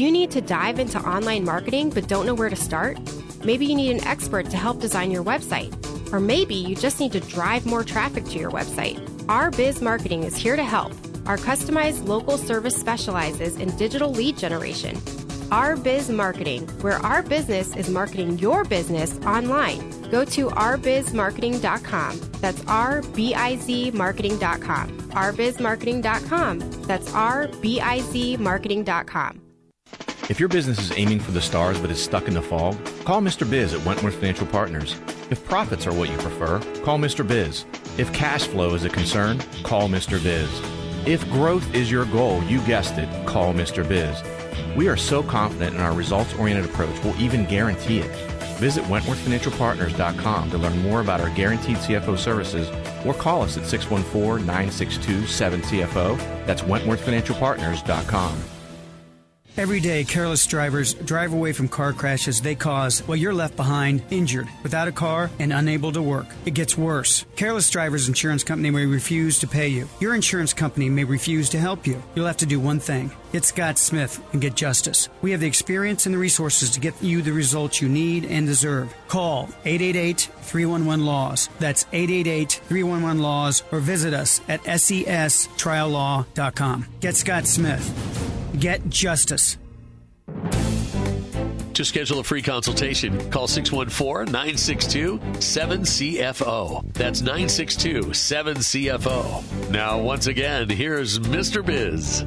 Do 0.00 0.06
you 0.06 0.12
need 0.12 0.30
to 0.30 0.40
dive 0.40 0.78
into 0.78 0.98
online 0.98 1.44
marketing 1.44 1.90
but 1.90 2.08
don't 2.08 2.24
know 2.24 2.32
where 2.32 2.48
to 2.48 2.56
start? 2.56 2.98
Maybe 3.44 3.66
you 3.66 3.74
need 3.74 3.90
an 3.90 4.04
expert 4.06 4.48
to 4.48 4.56
help 4.56 4.80
design 4.80 5.10
your 5.10 5.22
website. 5.22 5.70
Or 6.10 6.20
maybe 6.20 6.54
you 6.54 6.74
just 6.74 7.00
need 7.00 7.12
to 7.12 7.20
drive 7.20 7.66
more 7.66 7.84
traffic 7.84 8.24
to 8.24 8.38
your 8.38 8.50
website. 8.50 8.98
Our 9.28 9.50
Biz 9.50 9.82
Marketing 9.82 10.22
is 10.22 10.34
here 10.34 10.56
to 10.56 10.64
help. 10.64 10.92
Our 11.26 11.36
customized 11.36 12.08
local 12.08 12.38
service 12.38 12.74
specializes 12.74 13.56
in 13.56 13.76
digital 13.76 14.10
lead 14.10 14.38
generation. 14.38 14.98
Our 15.52 15.76
Biz 15.76 16.08
Marketing, 16.08 16.66
where 16.80 17.00
our 17.00 17.22
business 17.22 17.76
is 17.76 17.90
marketing 17.90 18.38
your 18.38 18.64
business 18.64 19.18
online. 19.26 19.80
Go 20.10 20.24
to 20.24 20.48
ourbizmarketing.com. 20.48 22.20
That's 22.40 22.64
R 22.66 23.02
B 23.02 23.34
I 23.34 23.56
Z 23.56 23.90
marketing.com. 23.90 24.98
ourbizmarketing.com. 25.10 26.58
That's 26.84 27.12
R 27.12 27.48
B 27.60 27.82
I 27.82 28.00
Z 28.00 28.38
marketing.com. 28.38 29.49
If 30.30 30.38
your 30.38 30.48
business 30.48 30.78
is 30.78 30.96
aiming 30.96 31.18
for 31.18 31.32
the 31.32 31.40
stars 31.40 31.80
but 31.80 31.90
is 31.90 32.00
stuck 32.00 32.28
in 32.28 32.34
the 32.34 32.40
fog, 32.40 32.78
call 33.04 33.20
Mr. 33.20 33.50
Biz 33.50 33.74
at 33.74 33.84
Wentworth 33.84 34.14
Financial 34.14 34.46
Partners. 34.46 34.96
If 35.28 35.44
profits 35.44 35.88
are 35.88 35.92
what 35.92 36.08
you 36.08 36.16
prefer, 36.18 36.60
call 36.84 37.00
Mr. 37.00 37.26
Biz. 37.26 37.64
If 37.98 38.12
cash 38.12 38.46
flow 38.46 38.74
is 38.74 38.84
a 38.84 38.90
concern, 38.90 39.40
call 39.64 39.88
Mr. 39.88 40.22
Biz. 40.22 40.48
If 41.04 41.28
growth 41.32 41.74
is 41.74 41.90
your 41.90 42.04
goal, 42.04 42.44
you 42.44 42.60
guessed 42.60 42.96
it, 42.96 43.08
call 43.26 43.52
Mr. 43.52 43.82
Biz. 43.86 44.22
We 44.76 44.86
are 44.86 44.96
so 44.96 45.24
confident 45.24 45.74
in 45.74 45.80
our 45.80 45.92
results 45.92 46.32
oriented 46.34 46.70
approach, 46.70 47.02
we'll 47.02 47.20
even 47.20 47.44
guarantee 47.44 47.98
it. 47.98 48.14
Visit 48.60 48.84
WentworthFinancialPartners.com 48.84 50.50
to 50.52 50.58
learn 50.58 50.80
more 50.82 51.00
about 51.00 51.20
our 51.20 51.30
guaranteed 51.30 51.78
CFO 51.78 52.16
services 52.16 52.68
or 53.04 53.14
call 53.14 53.42
us 53.42 53.58
at 53.58 53.66
614 53.66 54.46
962 54.46 55.22
7CFO. 55.22 56.46
That's 56.46 56.62
WentworthFinancialPartners.com. 56.62 58.59
Every 59.56 59.80
day, 59.80 60.04
careless 60.04 60.46
drivers 60.46 60.94
drive 60.94 61.32
away 61.32 61.52
from 61.52 61.66
car 61.68 61.92
crashes 61.92 62.40
they 62.40 62.54
cause 62.54 63.00
while 63.00 63.16
you're 63.16 63.34
left 63.34 63.56
behind, 63.56 64.02
injured, 64.10 64.48
without 64.62 64.86
a 64.88 64.92
car, 64.92 65.30
and 65.38 65.52
unable 65.52 65.92
to 65.92 66.00
work. 66.00 66.24
It 66.46 66.54
gets 66.54 66.78
worse. 66.78 67.26
Careless 67.36 67.68
Drivers 67.68 68.08
Insurance 68.08 68.42
Company 68.44 68.70
may 68.70 68.86
refuse 68.86 69.38
to 69.40 69.48
pay 69.48 69.68
you. 69.68 69.86
Your 69.98 70.14
insurance 70.14 70.54
company 70.54 70.88
may 70.88 71.04
refuse 71.04 71.50
to 71.50 71.58
help 71.58 71.86
you. 71.86 72.02
You'll 72.14 72.26
have 72.26 72.38
to 72.38 72.46
do 72.46 72.58
one 72.60 72.80
thing 72.80 73.10
get 73.32 73.44
Scott 73.44 73.78
Smith 73.78 74.20
and 74.32 74.40
get 74.40 74.56
justice. 74.56 75.08
We 75.22 75.30
have 75.30 75.38
the 75.40 75.46
experience 75.46 76.04
and 76.06 76.12
the 76.14 76.18
resources 76.18 76.70
to 76.70 76.80
get 76.80 77.00
you 77.00 77.22
the 77.22 77.32
results 77.32 77.80
you 77.80 77.88
need 77.88 78.24
and 78.24 78.44
deserve. 78.46 78.92
Call 79.08 79.44
888 79.64 80.28
311 80.42 81.06
Laws. 81.06 81.48
That's 81.60 81.86
888 81.92 82.60
311 82.66 83.22
Laws 83.22 83.62
or 83.70 83.78
visit 83.80 84.14
us 84.14 84.40
at 84.48 84.62
sestriallaw.com. 84.64 86.86
Get 87.00 87.16
Scott 87.16 87.46
Smith 87.46 88.19
Get 88.60 88.86
justice. 88.90 89.56
To 91.72 91.82
schedule 91.82 92.18
a 92.18 92.24
free 92.24 92.42
consultation, 92.42 93.30
call 93.30 93.48
614 93.48 94.30
962 94.30 95.18
7CFO. 95.18 96.92
That's 96.92 97.22
962 97.22 98.02
7CFO. 98.02 99.70
Now, 99.70 99.98
once 99.98 100.26
again, 100.26 100.68
here's 100.68 101.18
Mr. 101.20 101.64
Biz. 101.64 102.26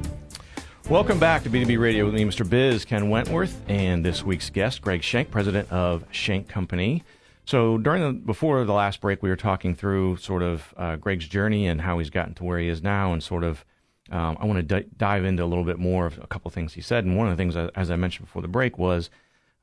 Welcome 0.90 1.20
back 1.20 1.44
to 1.44 1.52
B2B 1.52 1.80
Radio 1.80 2.06
with 2.06 2.16
me, 2.16 2.26
Mr. 2.26 2.50
Biz, 2.50 2.84
Ken 2.86 3.12
Wentworth, 3.12 3.62
and 3.68 4.04
this 4.04 4.24
week's 4.24 4.50
guest, 4.50 4.82
Greg 4.82 5.04
Shank, 5.04 5.30
president 5.30 5.72
of 5.72 6.04
Shank 6.10 6.50
Company. 6.50 7.04
So 7.46 7.78
during 7.78 8.02
the 8.02 8.12
before 8.12 8.64
the 8.66 8.74
last 8.74 9.02
break, 9.02 9.22
we 9.22 9.30
were 9.30 9.36
talking 9.36 9.76
through 9.76 10.18
sort 10.18 10.42
of 10.42 10.74
uh, 10.78 10.96
Greg's 10.96 11.28
journey 11.28 11.68
and 11.68 11.80
how 11.80 12.00
he's 12.00 12.10
gotten 12.10 12.34
to 12.36 12.44
where 12.44 12.58
he 12.58 12.70
is 12.70 12.82
now, 12.82 13.14
and 13.14 13.22
sort 13.22 13.44
of 13.44 13.64
um, 14.12 14.38
I 14.40 14.46
want 14.46 14.68
to 14.68 14.82
d- 14.82 14.90
dive 14.98 15.26
into 15.26 15.44
a 15.44 15.46
little 15.46 15.64
bit 15.64 15.80
more 15.80 16.06
of 16.06 16.18
a 16.20 16.28
couple 16.28 16.50
of 16.50 16.54
things 16.54 16.74
he 16.74 16.82
said. 16.82 17.06
And 17.06 17.18
one 17.18 17.28
of 17.28 17.36
the 17.36 17.42
things, 17.42 17.56
as 17.56 17.90
I 17.90 17.96
mentioned 17.96 18.28
before 18.28 18.42
the 18.42 18.48
break, 18.48 18.78
was 18.78 19.10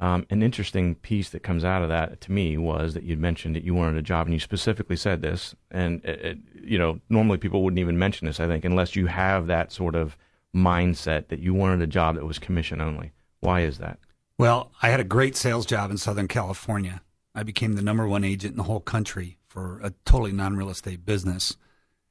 um, 0.00 0.26
an 0.30 0.42
interesting 0.42 0.94
piece 0.94 1.28
that 1.30 1.42
comes 1.42 1.62
out 1.62 1.82
of 1.82 1.90
that 1.90 2.20
to 2.22 2.32
me 2.32 2.56
was 2.56 2.94
that 2.94 3.02
you'd 3.02 3.18
mentioned 3.18 3.54
that 3.54 3.64
you 3.64 3.74
wanted 3.74 3.98
a 3.98 4.02
job, 4.02 4.26
and 4.26 4.34
you 4.34 4.40
specifically 4.40 4.96
said 4.96 5.20
this. 5.20 5.54
And 5.70 6.02
it, 6.04 6.20
it, 6.20 6.38
you 6.62 6.78
know, 6.78 7.00
normally 7.10 7.38
people 7.38 7.62
wouldn't 7.62 7.78
even 7.78 7.98
mention 7.98 8.26
this, 8.26 8.40
I 8.40 8.46
think, 8.46 8.64
unless 8.64 8.96
you 8.96 9.06
have 9.06 9.46
that 9.48 9.72
sort 9.72 9.94
of 9.94 10.16
mindset 10.56 11.28
that 11.28 11.40
you 11.40 11.52
wanted 11.52 11.82
a 11.82 11.86
job 11.86 12.16
that 12.16 12.26
was 12.26 12.38
commission 12.38 12.80
only. 12.80 13.12
Why 13.40 13.60
is 13.60 13.78
that? 13.78 13.98
Well, 14.38 14.72
I 14.80 14.88
had 14.88 15.00
a 15.00 15.04
great 15.04 15.36
sales 15.36 15.66
job 15.66 15.90
in 15.90 15.98
Southern 15.98 16.28
California. 16.28 17.02
I 17.34 17.42
became 17.42 17.74
the 17.74 17.82
number 17.82 18.08
one 18.08 18.24
agent 18.24 18.52
in 18.52 18.56
the 18.56 18.64
whole 18.64 18.80
country 18.80 19.36
for 19.46 19.80
a 19.82 19.92
totally 20.06 20.32
non-real 20.32 20.70
estate 20.70 21.04
business, 21.04 21.56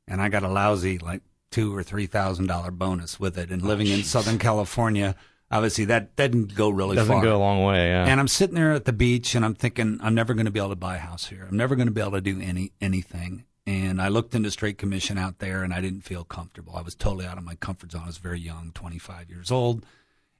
and 0.07 0.21
I 0.21 0.29
got 0.29 0.43
a 0.43 0.47
lousy 0.47 0.99
like 0.99 1.23
two 1.51 1.75
or 1.75 1.83
three 1.83 2.07
thousand 2.07 2.47
dollar 2.47 2.71
bonus 2.71 3.19
with 3.19 3.37
it. 3.37 3.49
And 3.49 3.63
oh, 3.63 3.67
living 3.67 3.87
in 3.87 4.03
Southern 4.03 4.39
California 4.39 5.15
obviously 5.51 5.85
that 5.85 6.15
didn't 6.15 6.55
go 6.55 6.69
really 6.69 6.95
Doesn't 6.95 7.13
far. 7.13 7.23
go 7.23 7.35
a 7.35 7.37
long 7.37 7.63
way. 7.63 7.89
Yeah. 7.89 8.05
And 8.05 8.19
I'm 8.19 8.27
sitting 8.27 8.55
there 8.55 8.71
at 8.73 8.85
the 8.85 8.93
beach 8.93 9.35
and 9.35 9.43
I'm 9.43 9.55
thinking, 9.55 9.99
I'm 10.01 10.15
never 10.15 10.33
going 10.33 10.45
to 10.45 10.51
be 10.51 10.59
able 10.59 10.69
to 10.69 10.75
buy 10.75 10.95
a 10.95 10.99
house 10.99 11.27
here. 11.27 11.47
I'm 11.49 11.57
never 11.57 11.75
going 11.75 11.87
to 11.87 11.93
be 11.93 12.01
able 12.01 12.11
to 12.11 12.21
do 12.21 12.39
any 12.41 12.71
anything. 12.81 13.45
And 13.65 14.01
I 14.01 14.07
looked 14.07 14.33
into 14.33 14.49
straight 14.49 14.77
commission 14.77 15.17
out 15.17 15.39
there 15.39 15.63
and 15.63 15.73
I 15.73 15.81
didn't 15.81 16.01
feel 16.01 16.23
comfortable. 16.23 16.75
I 16.75 16.81
was 16.81 16.95
totally 16.95 17.25
out 17.25 17.37
of 17.37 17.43
my 17.43 17.55
comfort 17.55 17.91
zone. 17.91 18.03
I 18.03 18.07
was 18.07 18.17
very 18.17 18.39
young, 18.39 18.71
25 18.73 19.29
years 19.29 19.51
old. 19.51 19.85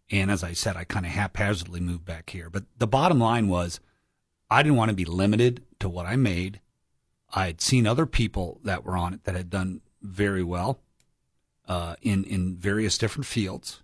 And 0.10 0.32
as 0.32 0.44
I 0.44 0.54
said, 0.54 0.76
I 0.76 0.84
kind 0.84 1.06
of 1.06 1.12
haphazardly 1.12 1.80
moved 1.80 2.06
back 2.06 2.32
here. 2.32 2.50
But 2.50 2.64
the 2.78 2.88
bottom 2.88 3.20
line 3.20 3.48
was 3.48 3.80
I 4.50 4.64
didn't 4.64 4.78
want 4.78 4.90
to 4.90 4.96
be 4.96 5.06
limited 5.06 5.64
to 5.80 5.90
what 5.90 6.08
I 6.08 6.16
made. 6.16 6.60
I 7.32 7.46
had 7.46 7.62
seen 7.62 7.86
other 7.86 8.08
people 8.08 8.60
that 8.64 8.84
were 8.84 8.98
on 8.98 9.14
it 9.14 9.26
that 9.26 9.36
had 9.36 9.52
done 9.52 9.82
very 10.02 10.44
well 10.44 10.80
uh, 11.70 11.96
in 12.02 12.26
in 12.26 12.58
various 12.58 12.98
different 12.98 13.26
fields 13.26 13.82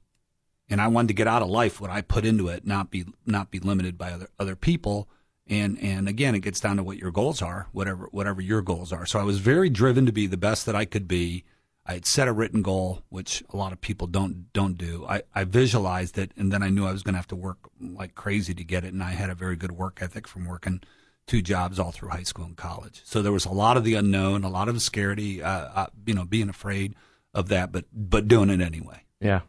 and 0.69 0.81
I 0.81 0.87
wanted 0.87 1.09
to 1.09 1.13
get 1.13 1.27
out 1.27 1.41
of 1.41 1.49
life 1.49 1.79
what 1.79 1.89
I 1.89 2.01
put 2.01 2.25
into 2.25 2.47
it, 2.47 2.65
not 2.65 2.89
be 2.89 3.05
not 3.25 3.51
be 3.51 3.59
limited 3.59 3.97
by 3.97 4.11
other 4.11 4.29
other 4.39 4.55
people. 4.55 5.07
And 5.47 5.77
and 5.79 6.09
again, 6.09 6.33
it 6.35 6.39
gets 6.39 6.59
down 6.59 6.77
to 6.77 6.83
what 6.83 6.97
your 6.97 7.11
goals 7.11 7.41
are, 7.41 7.67
whatever 7.71 8.07
whatever 8.11 8.41
your 8.41 8.61
goals 8.61 8.91
are. 8.91 9.05
So 9.05 9.19
I 9.19 9.23
was 9.23 9.39
very 9.39 9.69
driven 9.69 10.05
to 10.05 10.11
be 10.11 10.27
the 10.27 10.37
best 10.37 10.65
that 10.65 10.75
I 10.75 10.85
could 10.85 11.07
be. 11.07 11.43
I 11.87 11.93
had 11.93 12.07
set 12.07 12.27
a 12.27 12.33
written 12.33 12.63
goal, 12.63 13.03
which 13.09 13.43
a 13.51 13.57
lot 13.57 13.71
of 13.71 13.79
people 13.79 14.07
don't 14.07 14.51
don't 14.53 14.75
do. 14.75 15.05
I, 15.07 15.21
I 15.35 15.43
visualized 15.43 16.17
it, 16.17 16.31
and 16.35 16.51
then 16.51 16.63
I 16.63 16.69
knew 16.69 16.87
I 16.87 16.91
was 16.91 17.03
going 17.03 17.13
to 17.13 17.19
have 17.19 17.27
to 17.27 17.35
work 17.35 17.59
like 17.79 18.15
crazy 18.15 18.55
to 18.55 18.63
get 18.63 18.83
it. 18.83 18.93
And 18.93 19.03
I 19.03 19.11
had 19.11 19.29
a 19.29 19.35
very 19.35 19.55
good 19.55 19.73
work 19.73 19.99
ethic 20.01 20.27
from 20.27 20.45
working 20.45 20.81
two 21.27 21.43
jobs 21.43 21.79
all 21.79 21.91
through 21.91 22.09
high 22.09 22.23
school 22.23 22.45
and 22.45 22.57
college. 22.57 23.01
So 23.05 23.21
there 23.21 23.31
was 23.31 23.45
a 23.45 23.51
lot 23.51 23.77
of 23.77 23.83
the 23.83 23.95
unknown, 23.95 24.43
a 24.43 24.49
lot 24.49 24.67
of 24.67 24.81
scarcity, 24.81 25.43
uh, 25.43 25.49
uh, 25.75 25.87
you 26.07 26.15
know, 26.15 26.25
being 26.25 26.49
afraid 26.49 26.95
of 27.35 27.49
that, 27.49 27.71
but 27.71 27.85
but 27.93 28.27
doing 28.27 28.49
it 28.49 28.61
anyway. 28.61 29.03
Yeah, 29.21 29.41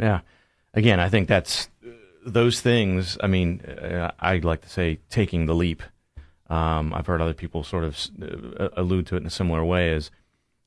yeah 0.00 0.20
again, 0.74 1.00
I 1.00 1.08
think 1.08 1.28
that's 1.28 1.68
those 2.24 2.60
things. 2.60 3.18
I 3.22 3.26
mean, 3.26 3.60
uh, 3.60 4.12
I 4.18 4.38
like 4.38 4.62
to 4.62 4.68
say 4.68 4.98
taking 5.10 5.46
the 5.46 5.54
leap. 5.54 5.82
Um, 6.48 6.92
I've 6.92 7.06
heard 7.06 7.22
other 7.22 7.34
people 7.34 7.64
sort 7.64 7.84
of 7.84 7.98
uh, 8.58 8.68
allude 8.76 9.06
to 9.08 9.16
it 9.16 9.20
in 9.20 9.26
a 9.26 9.30
similar 9.30 9.64
way 9.64 9.92
Is 9.92 10.10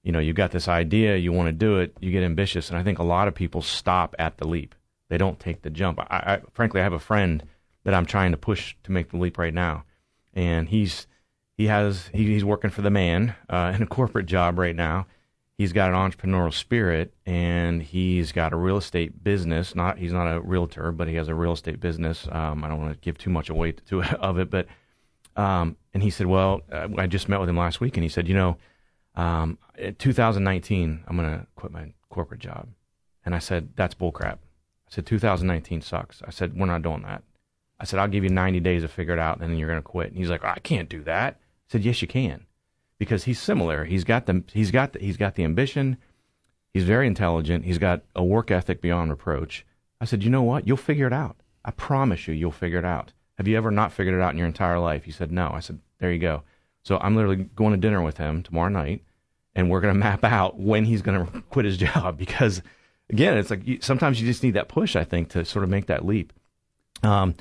you 0.03 0.11
know, 0.11 0.19
you've 0.19 0.35
got 0.35 0.51
this 0.51 0.67
idea, 0.67 1.17
you 1.17 1.31
want 1.31 1.47
to 1.47 1.51
do 1.51 1.79
it, 1.79 1.95
you 1.99 2.11
get 2.11 2.23
ambitious, 2.23 2.69
and 2.69 2.77
I 2.77 2.83
think 2.83 2.99
a 2.99 3.03
lot 3.03 3.27
of 3.27 3.33
people 3.33 3.63
stop 3.63 4.15
at 4.19 4.37
the 4.37 4.47
leap. 4.47 4.75
They 5.09 5.17
don't 5.17 5.39
take 5.39 5.63
the 5.63 5.71
jump. 5.71 5.99
I, 5.99 6.05
I 6.11 6.41
frankly, 6.51 6.81
I 6.81 6.83
have 6.83 6.93
a 6.93 6.99
friend 6.99 7.43
that 7.83 7.93
I'm 7.93 8.05
trying 8.05 8.31
to 8.31 8.37
push 8.37 8.75
to 8.83 8.91
make 8.91 9.09
the 9.09 9.17
leap 9.17 9.37
right 9.37 9.53
now, 9.53 9.85
and 10.33 10.69
he's 10.69 11.07
he 11.57 11.67
has 11.67 12.09
he, 12.13 12.25
he's 12.25 12.45
working 12.45 12.69
for 12.69 12.81
the 12.81 12.89
man 12.89 13.35
uh, 13.49 13.73
in 13.75 13.81
a 13.81 13.87
corporate 13.87 14.25
job 14.25 14.59
right 14.59 14.75
now, 14.75 15.07
he's 15.57 15.73
got 15.73 15.89
an 15.89 15.95
entrepreneurial 15.95 16.53
spirit 16.53 17.13
and 17.25 17.81
he's 17.81 18.31
got 18.31 18.53
a 18.53 18.57
real 18.57 18.77
estate 18.77 19.23
business. 19.23 19.75
Not 19.75 19.97
he's 19.97 20.13
not 20.13 20.27
a 20.27 20.39
realtor, 20.41 20.91
but 20.91 21.07
he 21.07 21.15
has 21.15 21.27
a 21.27 21.35
real 21.35 21.53
estate 21.53 21.79
business. 21.79 22.27
Um, 22.31 22.63
I 22.63 22.69
don't 22.69 22.81
want 22.81 22.93
to 22.93 22.99
give 22.99 23.17
too 23.17 23.29
much 23.29 23.49
away 23.49 23.73
to, 23.73 24.03
of 24.19 24.37
it, 24.39 24.49
but 24.49 24.67
um, 25.35 25.77
and 25.93 26.01
he 26.01 26.09
said, 26.09 26.27
well, 26.27 26.61
uh, 26.71 26.87
I 26.97 27.07
just 27.07 27.27
met 27.27 27.41
with 27.41 27.49
him 27.49 27.57
last 27.57 27.81
week, 27.81 27.97
and 27.97 28.03
he 28.03 28.09
said, 28.09 28.27
you 28.29 28.33
know, 28.33 28.57
um, 29.15 29.57
2019, 29.99 31.03
I'm 31.05 31.17
going 31.17 31.29
to 31.29 31.45
quit 31.55 31.73
my 31.73 31.91
corporate 32.09 32.39
job, 32.39 32.69
and 33.25 33.35
I 33.35 33.39
said 33.39 33.69
that's 33.75 33.95
bullcrap. 33.95 34.35
I 34.35 34.89
said 34.89 35.05
2019 35.05 35.81
sucks. 35.81 36.21
I 36.25 36.31
said 36.31 36.57
we're 36.57 36.67
not 36.67 36.83
doing 36.83 37.01
that. 37.03 37.23
I 37.79 37.85
said 37.85 37.99
I'll 37.99 38.07
give 38.07 38.23
you 38.23 38.29
90 38.29 38.59
days 38.61 38.83
to 38.83 38.87
figure 38.87 39.13
it 39.13 39.19
out, 39.19 39.41
and 39.41 39.49
then 39.49 39.57
you're 39.57 39.69
going 39.69 39.81
to 39.81 39.83
quit. 39.83 40.09
And 40.09 40.17
he's 40.17 40.29
like, 40.29 40.43
I 40.43 40.59
can't 40.59 40.87
do 40.87 41.03
that. 41.03 41.35
I 41.35 41.71
said 41.71 41.83
yes, 41.83 42.01
you 42.01 42.07
can 42.07 42.45
because 43.05 43.23
he's 43.23 43.39
similar. 43.39 43.85
He's 43.85 44.03
got 44.03 44.25
the 44.25 44.43
he's 44.51 44.71
got 44.71 44.93
the, 44.93 44.99
he's 44.99 45.17
got 45.17 45.35
the 45.35 45.43
ambition. 45.43 45.97
He's 46.73 46.83
very 46.83 47.07
intelligent. 47.07 47.63
He's 47.63 47.77
got 47.77 48.01
a 48.15 48.23
work 48.23 48.51
ethic 48.51 48.81
beyond 48.81 49.09
reproach. 49.09 49.65
I 50.01 50.05
said, 50.05 50.23
you 50.23 50.29
know 50.29 50.43
what? 50.43 50.67
You'll 50.67 50.75
figure 50.75 51.07
it 51.07 51.13
out. 51.13 51.37
I 51.63 51.71
promise 51.71 52.27
you, 52.27 52.33
you'll 52.33 52.51
figure 52.51 52.79
it 52.79 52.85
out. 52.85 53.13
Have 53.37 53.47
you 53.47 53.55
ever 53.55 53.71
not 53.71 53.93
figured 53.93 54.15
it 54.15 54.21
out 54.21 54.31
in 54.33 54.37
your 54.37 54.47
entire 54.47 54.79
life? 54.79 55.05
He 55.05 55.11
said, 55.11 55.31
no. 55.31 55.51
I 55.53 55.61
said, 55.61 55.79
there 55.99 56.11
you 56.11 56.19
go. 56.19 56.43
So 56.83 56.97
I'm 56.97 57.15
literally 57.15 57.37
going 57.55 57.71
to 57.71 57.77
dinner 57.77 58.01
with 58.01 58.17
him 58.17 58.43
tomorrow 58.43 58.69
night, 58.69 59.03
and 59.55 59.69
we're 59.69 59.79
going 59.79 59.93
to 59.93 59.99
map 59.99 60.23
out 60.23 60.59
when 60.59 60.83
he's 60.83 61.01
going 61.01 61.25
to 61.31 61.41
quit 61.43 61.65
his 61.65 61.77
job 61.77 62.17
because, 62.17 62.61
again, 63.09 63.37
it's 63.37 63.49
like 63.49 63.65
you, 63.65 63.79
sometimes 63.81 64.19
you 64.19 64.27
just 64.27 64.43
need 64.43 64.55
that 64.55 64.67
push. 64.67 64.95
I 64.95 65.05
think 65.05 65.29
to 65.29 65.45
sort 65.45 65.63
of 65.63 65.69
make 65.69 65.87
that 65.87 66.05
leap. 66.05 66.33
Um, 67.03 67.35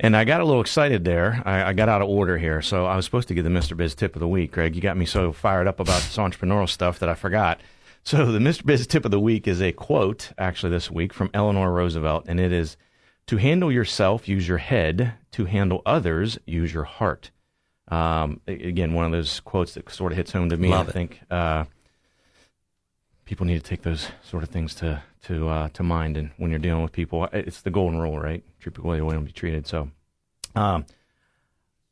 and 0.00 0.16
I 0.16 0.24
got 0.24 0.40
a 0.40 0.44
little 0.44 0.60
excited 0.60 1.04
there. 1.04 1.42
I, 1.44 1.70
I, 1.70 1.72
got 1.72 1.88
out 1.88 2.02
of 2.02 2.08
order 2.08 2.38
here. 2.38 2.62
So 2.62 2.86
I 2.86 2.96
was 2.96 3.04
supposed 3.04 3.28
to 3.28 3.34
give 3.34 3.44
the 3.44 3.50
Mr. 3.50 3.76
Biz 3.76 3.94
tip 3.94 4.14
of 4.14 4.20
the 4.20 4.28
week, 4.28 4.52
Greg. 4.52 4.76
You 4.76 4.82
got 4.82 4.96
me 4.96 5.06
so 5.06 5.32
fired 5.32 5.66
up 5.66 5.80
about 5.80 6.02
this 6.02 6.16
entrepreneurial 6.16 6.68
stuff 6.68 7.00
that 7.00 7.08
I 7.08 7.14
forgot. 7.14 7.60
So 8.04 8.26
the 8.32 8.38
Mr. 8.38 8.64
Biz 8.64 8.86
tip 8.86 9.04
of 9.04 9.10
the 9.10 9.20
week 9.20 9.48
is 9.48 9.60
a 9.60 9.72
quote, 9.72 10.32
actually, 10.38 10.70
this 10.70 10.90
week 10.90 11.12
from 11.12 11.30
Eleanor 11.34 11.72
Roosevelt. 11.72 12.26
And 12.28 12.38
it 12.38 12.52
is 12.52 12.76
To 13.26 13.36
handle 13.38 13.72
yourself, 13.72 14.28
use 14.28 14.46
your 14.46 14.58
head. 14.58 15.14
To 15.32 15.46
handle 15.46 15.82
others, 15.84 16.38
use 16.46 16.72
your 16.72 16.84
heart. 16.84 17.30
Um, 17.88 18.40
again, 18.46 18.92
one 18.92 19.06
of 19.06 19.12
those 19.12 19.40
quotes 19.40 19.74
that 19.74 19.90
sort 19.90 20.12
of 20.12 20.18
hits 20.18 20.32
home 20.32 20.50
to 20.50 20.56
me. 20.56 20.68
Love 20.68 20.88
I 20.88 20.92
think 20.92 21.20
uh, 21.30 21.64
people 23.28 23.44
need 23.44 23.62
to 23.62 23.62
take 23.62 23.82
those 23.82 24.08
sort 24.22 24.42
of 24.42 24.48
things 24.48 24.74
to 24.74 25.02
to 25.22 25.48
uh, 25.48 25.68
to 25.74 25.82
mind. 25.82 26.16
And 26.16 26.30
when 26.38 26.48
you're 26.50 26.58
dealing 26.58 26.82
with 26.82 26.92
people, 26.92 27.28
it's 27.32 27.60
the 27.60 27.68
golden 27.70 28.00
rule, 28.00 28.18
right? 28.18 28.42
Treat 28.58 28.74
people 28.74 28.84
the 28.84 28.88
way 28.88 28.96
they 28.96 29.02
want 29.02 29.18
to 29.18 29.24
be 29.26 29.32
treated. 29.32 29.66
So, 29.66 29.90
um, 30.54 30.86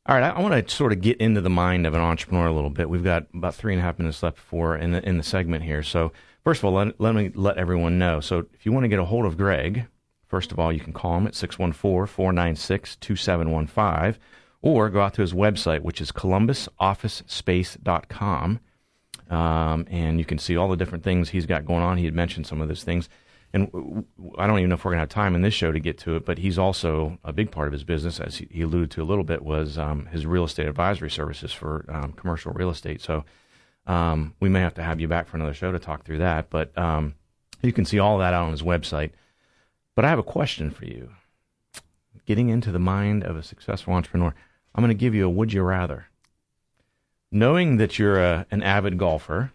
all 0.07 0.15
right, 0.15 0.23
I, 0.23 0.31
I 0.31 0.41
want 0.41 0.67
to 0.67 0.75
sort 0.75 0.93
of 0.93 1.01
get 1.01 1.17
into 1.17 1.41
the 1.41 1.51
mind 1.51 1.85
of 1.85 1.93
an 1.93 2.01
entrepreneur 2.01 2.47
a 2.47 2.53
little 2.53 2.71
bit. 2.71 2.89
We've 2.89 3.03
got 3.03 3.27
about 3.35 3.53
three 3.53 3.73
and 3.73 3.79
a 3.79 3.83
half 3.85 3.99
minutes 3.99 4.23
left 4.23 4.37
before 4.37 4.75
in 4.75 4.93
the 4.93 5.07
in 5.07 5.17
the 5.17 5.23
segment 5.23 5.63
here. 5.63 5.83
So, 5.83 6.11
first 6.43 6.61
of 6.61 6.65
all, 6.65 6.73
let, 6.73 6.99
let 6.99 7.13
me 7.13 7.29
let 7.35 7.57
everyone 7.57 7.99
know. 7.99 8.19
So, 8.19 8.47
if 8.53 8.65
you 8.65 8.71
want 8.71 8.85
to 8.85 8.89
get 8.89 8.97
a 8.97 9.05
hold 9.05 9.25
of 9.25 9.37
Greg, 9.37 9.85
first 10.25 10.51
of 10.51 10.57
all, 10.57 10.73
you 10.73 10.79
can 10.79 10.93
call 10.93 11.17
him 11.17 11.27
at 11.27 11.33
614-496-2715 11.33 14.17
or 14.63 14.89
go 14.89 15.01
out 15.01 15.13
to 15.13 15.21
his 15.21 15.33
website, 15.33 15.81
which 15.81 16.01
is 16.01 16.11
columbusofficespace.com. 16.11 18.59
Um, 19.29 19.85
and 19.89 20.19
you 20.19 20.25
can 20.25 20.37
see 20.37 20.55
all 20.55 20.69
the 20.69 20.77
different 20.77 21.03
things 21.03 21.29
he's 21.29 21.45
got 21.45 21.65
going 21.65 21.83
on. 21.83 21.97
He 21.97 22.05
had 22.05 22.13
mentioned 22.13 22.47
some 22.47 22.61
of 22.61 22.67
those 22.67 22.83
things. 22.83 23.09
And 23.53 24.05
I 24.37 24.45
don't 24.45 24.59
even 24.59 24.69
know 24.69 24.75
if 24.75 24.83
we're 24.83 24.91
going 24.91 24.97
to 24.97 25.03
have 25.03 25.09
time 25.09 25.33
in 25.33 25.41
this 25.41 25.53
show 25.53 25.71
to 25.71 25.79
get 25.79 25.97
to 25.99 26.15
it, 26.17 26.25
but 26.25 26.37
he's 26.37 26.57
also 26.57 27.17
a 27.23 27.31
big 27.31 27.49
part 27.49 27.67
of 27.67 27.73
his 27.73 27.83
business, 27.83 28.19
as 28.19 28.37
he 28.37 28.61
alluded 28.61 28.91
to 28.91 29.01
a 29.01 29.05
little 29.05 29.23
bit, 29.23 29.41
was 29.41 29.77
um, 29.77 30.05
his 30.07 30.25
real 30.25 30.43
estate 30.43 30.67
advisory 30.67 31.09
services 31.09 31.53
for 31.53 31.85
um, 31.87 32.11
commercial 32.13 32.51
real 32.51 32.69
estate. 32.69 33.01
So 33.01 33.23
um, 33.85 34.35
we 34.41 34.49
may 34.49 34.59
have 34.59 34.73
to 34.75 34.83
have 34.83 34.99
you 34.99 35.07
back 35.07 35.27
for 35.27 35.37
another 35.37 35.53
show 35.53 35.71
to 35.71 35.79
talk 35.79 36.03
through 36.03 36.17
that. 36.17 36.49
But 36.49 36.77
um, 36.77 37.15
you 37.61 37.71
can 37.71 37.85
see 37.85 37.99
all 37.99 38.17
that 38.17 38.33
out 38.33 38.43
on 38.43 38.51
his 38.51 38.63
website. 38.63 39.11
But 39.95 40.03
I 40.05 40.09
have 40.09 40.19
a 40.19 40.23
question 40.23 40.69
for 40.69 40.85
you. 40.85 41.09
Getting 42.25 42.49
into 42.49 42.73
the 42.73 42.79
mind 42.79 43.23
of 43.23 43.37
a 43.37 43.43
successful 43.43 43.93
entrepreneur, 43.93 44.35
I'm 44.75 44.83
going 44.83 44.95
to 44.95 44.99
give 44.99 45.15
you 45.15 45.25
a 45.25 45.29
would 45.29 45.53
you 45.53 45.63
rather 45.63 46.07
knowing 47.31 47.77
that 47.77 47.99
you're 47.99 48.19
a, 48.19 48.45
an 48.51 48.63
avid 48.63 48.97
golfer, 48.97 49.51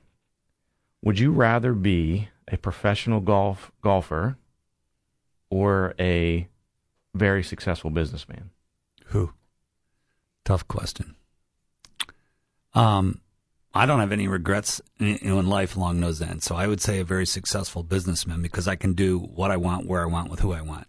would 1.02 1.18
you 1.18 1.32
rather 1.32 1.72
be 1.72 2.28
a 2.48 2.56
professional 2.56 3.20
golf 3.20 3.72
golfer 3.82 4.36
or 5.50 5.94
a 5.98 6.48
very 7.14 7.42
successful 7.42 7.90
businessman? 7.90 8.50
Who? 9.06 9.32
Tough 10.44 10.66
question. 10.66 11.16
Um, 12.74 13.20
I 13.74 13.86
don't 13.86 14.00
have 14.00 14.12
any 14.12 14.28
regrets 14.28 14.80
in, 14.98 15.16
in 15.16 15.46
life 15.46 15.76
along 15.76 16.00
those 16.00 16.20
ends. 16.20 16.44
So 16.44 16.56
I 16.56 16.66
would 16.66 16.80
say 16.80 17.00
a 17.00 17.04
very 17.04 17.26
successful 17.26 17.82
businessman 17.82 18.42
because 18.42 18.68
I 18.68 18.76
can 18.76 18.94
do 18.94 19.18
what 19.18 19.50
I 19.50 19.56
want, 19.56 19.86
where 19.86 20.02
I 20.02 20.06
want, 20.06 20.30
with 20.30 20.40
who 20.40 20.52
I 20.52 20.62
want. 20.62 20.86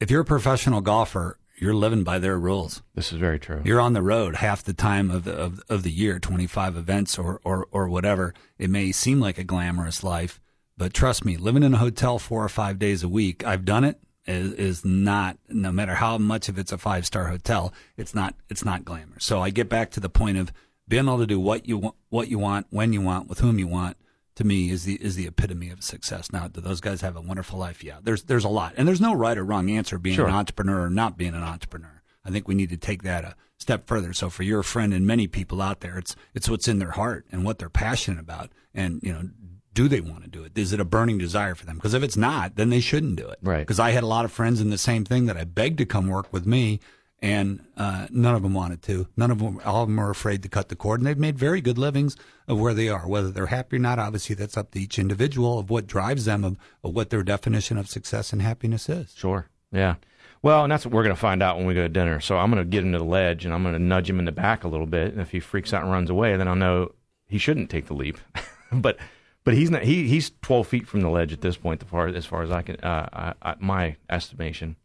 If 0.00 0.10
you're 0.10 0.22
a 0.22 0.24
professional 0.24 0.80
golfer, 0.80 1.38
you're 1.60 1.74
living 1.74 2.02
by 2.02 2.18
their 2.18 2.38
rules. 2.38 2.82
This 2.94 3.12
is 3.12 3.18
very 3.18 3.38
true. 3.38 3.60
You're 3.64 3.80
on 3.80 3.92
the 3.92 4.02
road 4.02 4.36
half 4.36 4.64
the 4.64 4.72
time 4.72 5.10
of 5.10 5.24
the, 5.24 5.32
of, 5.32 5.60
of 5.68 5.82
the 5.82 5.90
year, 5.90 6.18
25 6.18 6.76
events 6.76 7.18
or, 7.18 7.40
or, 7.44 7.68
or 7.70 7.88
whatever. 7.88 8.32
It 8.58 8.70
may 8.70 8.92
seem 8.92 9.20
like 9.20 9.36
a 9.36 9.44
glamorous 9.44 10.02
life, 10.02 10.40
but 10.78 10.94
trust 10.94 11.24
me, 11.24 11.36
living 11.36 11.62
in 11.62 11.74
a 11.74 11.78
hotel 11.78 12.18
four 12.18 12.42
or 12.42 12.48
five 12.48 12.78
days 12.78 13.02
a 13.02 13.08
week, 13.08 13.44
I've 13.44 13.66
done 13.66 13.84
it, 13.84 14.00
is, 14.26 14.52
is 14.54 14.84
not, 14.84 15.36
no 15.48 15.70
matter 15.70 15.94
how 15.94 16.16
much 16.16 16.48
of 16.48 16.58
it's 16.58 16.72
a 16.72 16.78
five 16.78 17.04
star 17.04 17.26
hotel, 17.26 17.74
it's 17.96 18.14
not, 18.14 18.34
it's 18.48 18.64
not 18.64 18.84
glamorous. 18.84 19.24
So 19.24 19.42
I 19.42 19.50
get 19.50 19.68
back 19.68 19.90
to 19.92 20.00
the 20.00 20.08
point 20.08 20.38
of 20.38 20.52
being 20.88 21.04
able 21.04 21.18
to 21.18 21.26
do 21.26 21.38
what 21.38 21.68
you 21.68 21.76
want, 21.76 21.94
what 22.08 22.28
you 22.28 22.38
want, 22.38 22.68
when 22.70 22.94
you 22.94 23.02
want, 23.02 23.28
with 23.28 23.40
whom 23.40 23.58
you 23.58 23.68
want, 23.68 23.98
to 24.40 24.46
me 24.46 24.70
is 24.70 24.84
the 24.84 24.94
is 24.96 25.14
the 25.16 25.26
epitome 25.26 25.70
of 25.70 25.82
success. 25.84 26.32
Now, 26.32 26.48
do 26.48 26.60
those 26.60 26.80
guys 26.80 27.00
have 27.02 27.16
a 27.16 27.20
wonderful 27.20 27.58
life? 27.58 27.84
Yeah, 27.84 27.98
there's 28.02 28.24
there's 28.24 28.44
a 28.44 28.48
lot, 28.48 28.74
and 28.76 28.88
there's 28.88 29.00
no 29.00 29.14
right 29.14 29.38
or 29.38 29.44
wrong 29.44 29.70
answer 29.70 29.98
being 29.98 30.16
Sure. 30.16 30.26
an 30.28 30.34
entrepreneur 30.34 30.82
or 30.86 30.90
not 30.90 31.16
being 31.16 31.34
an 31.34 31.42
entrepreneur. 31.42 32.02
I 32.24 32.30
think 32.30 32.48
we 32.48 32.54
need 32.54 32.70
to 32.70 32.76
take 32.76 33.02
that 33.04 33.24
a 33.24 33.34
step 33.58 33.86
further. 33.86 34.12
So 34.12 34.28
for 34.28 34.42
your 34.42 34.62
friend 34.62 34.92
and 34.92 35.06
many 35.06 35.26
people 35.26 35.62
out 35.62 35.80
there, 35.80 35.96
it's 35.98 36.16
it's 36.34 36.48
what's 36.50 36.68
in 36.68 36.78
their 36.80 36.90
heart 36.92 37.26
and 37.30 37.44
what 37.44 37.58
they're 37.58 37.70
passionate 37.70 38.20
about, 38.20 38.50
and 38.74 39.00
you 39.02 39.12
know. 39.12 39.30
Do 39.72 39.86
they 39.86 40.00
want 40.00 40.24
to 40.24 40.28
do 40.28 40.42
it? 40.42 40.58
Is 40.58 40.72
it 40.72 40.80
a 40.80 40.84
burning 40.84 41.16
desire 41.16 41.54
for 41.54 41.64
them? 41.64 41.76
Because 41.76 41.94
if 41.94 42.02
it's 42.02 42.16
not, 42.16 42.56
then 42.56 42.70
they 42.70 42.80
shouldn't 42.80 43.14
do 43.14 43.28
it. 43.28 43.38
Right. 43.40 43.60
Because 43.60 43.78
I 43.78 43.90
had 43.92 44.02
a 44.02 44.06
lot 44.08 44.24
of 44.24 44.32
friends 44.32 44.60
in 44.60 44.68
the 44.70 44.76
same 44.76 45.04
thing 45.04 45.26
that 45.26 45.36
I 45.36 45.44
begged 45.44 45.78
to 45.78 45.86
come 45.86 46.08
work 46.08 46.30
with 46.32 46.44
me, 46.44 46.80
and 47.22 47.64
uh, 47.76 48.06
none 48.10 48.34
of 48.34 48.42
them 48.42 48.54
wanted 48.54 48.82
to. 48.82 49.06
None 49.16 49.30
of 49.30 49.38
them, 49.38 49.60
all 49.64 49.82
of 49.82 49.88
them 49.88 49.98
are 49.98 50.10
afraid 50.10 50.42
to 50.42 50.48
cut 50.48 50.68
the 50.68 50.76
cord, 50.76 51.00
and 51.00 51.06
they've 51.06 51.18
made 51.18 51.38
very 51.38 51.60
good 51.60 51.78
livings 51.78 52.16
of 52.48 52.58
where 52.58 52.74
they 52.74 52.88
are. 52.88 53.06
Whether 53.06 53.30
they're 53.30 53.46
happy 53.46 53.76
or 53.76 53.80
not, 53.80 53.98
obviously 53.98 54.34
that's 54.34 54.56
up 54.56 54.70
to 54.72 54.80
each 54.80 54.98
individual 54.98 55.58
of 55.58 55.70
what 55.70 55.86
drives 55.86 56.24
them, 56.24 56.44
of, 56.44 56.56
of 56.82 56.94
what 56.94 57.10
their 57.10 57.22
definition 57.22 57.76
of 57.76 57.88
success 57.88 58.32
and 58.32 58.40
happiness 58.40 58.88
is. 58.88 59.12
Sure. 59.16 59.48
Yeah. 59.70 59.96
Well, 60.42 60.62
and 60.62 60.72
that's 60.72 60.86
what 60.86 60.94
we're 60.94 61.02
going 61.02 61.14
to 61.14 61.20
find 61.20 61.42
out 61.42 61.58
when 61.58 61.66
we 61.66 61.74
go 61.74 61.82
to 61.82 61.88
dinner. 61.88 62.20
So 62.20 62.38
I'm 62.38 62.50
going 62.50 62.64
to 62.64 62.68
get 62.68 62.82
him 62.82 62.92
to 62.92 62.98
the 62.98 63.04
ledge 63.04 63.44
and 63.44 63.52
I'm 63.52 63.62
going 63.62 63.74
to 63.74 63.78
nudge 63.78 64.08
him 64.08 64.18
in 64.18 64.24
the 64.24 64.32
back 64.32 64.64
a 64.64 64.68
little 64.68 64.86
bit. 64.86 65.12
And 65.12 65.20
if 65.20 65.30
he 65.30 65.40
freaks 65.40 65.74
out 65.74 65.82
and 65.82 65.92
runs 65.92 66.08
away, 66.08 66.36
then 66.36 66.48
I'll 66.48 66.56
know 66.56 66.92
he 67.28 67.36
shouldn't 67.36 67.68
take 67.68 67.86
the 67.86 67.94
leap. 67.94 68.16
but 68.72 68.96
but 69.44 69.54
he's 69.54 69.70
not. 69.70 69.82
He 69.82 70.08
he's 70.08 70.32
12 70.42 70.66
feet 70.66 70.88
from 70.88 71.00
the 71.00 71.10
ledge 71.10 71.32
at 71.32 71.40
this 71.40 71.56
point, 71.56 71.82
as 71.82 71.88
far 71.88 72.08
as 72.08 72.26
far 72.26 72.42
as 72.42 72.50
I 72.50 72.62
can, 72.62 72.76
uh, 72.76 73.34
I, 73.42 73.50
I, 73.50 73.54
my 73.58 73.96
estimation. 74.08 74.76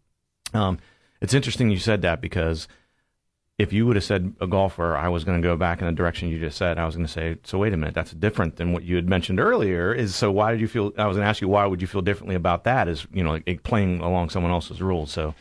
Um, 0.53 0.79
it's 1.21 1.33
interesting 1.33 1.69
you 1.69 1.79
said 1.79 2.01
that 2.03 2.21
because 2.21 2.67
if 3.57 3.71
you 3.71 3.85
would 3.85 3.95
have 3.95 4.03
said 4.03 4.35
a 4.41 4.47
golfer, 4.47 4.97
I 4.97 5.07
was 5.07 5.23
going 5.23 5.41
to 5.41 5.47
go 5.47 5.55
back 5.55 5.79
in 5.79 5.87
the 5.87 5.93
direction 5.93 6.27
you 6.27 6.39
just 6.39 6.57
said. 6.57 6.77
I 6.77 6.85
was 6.85 6.95
going 6.95 7.05
to 7.07 7.11
say, 7.11 7.37
so 7.43 7.57
wait 7.57 7.73
a 7.73 7.77
minute, 7.77 7.95
that's 7.95 8.11
different 8.11 8.57
than 8.57 8.73
what 8.73 8.83
you 8.83 8.97
had 8.97 9.07
mentioned 9.07 9.39
earlier. 9.39 9.93
Is 9.93 10.13
so 10.13 10.31
why 10.31 10.51
did 10.51 10.59
you 10.59 10.67
feel? 10.67 10.91
I 10.97 11.07
was 11.07 11.15
going 11.15 11.25
to 11.25 11.29
ask 11.29 11.41
you 11.41 11.47
why 11.47 11.65
would 11.65 11.81
you 11.81 11.87
feel 11.87 12.01
differently 12.01 12.35
about 12.35 12.65
that? 12.65 12.87
Is 12.87 13.07
you 13.13 13.23
know 13.23 13.39
like, 13.45 13.63
playing 13.63 14.01
along 14.01 14.29
someone 14.29 14.51
else's 14.51 14.81
rules. 14.81 15.11
So 15.11 15.33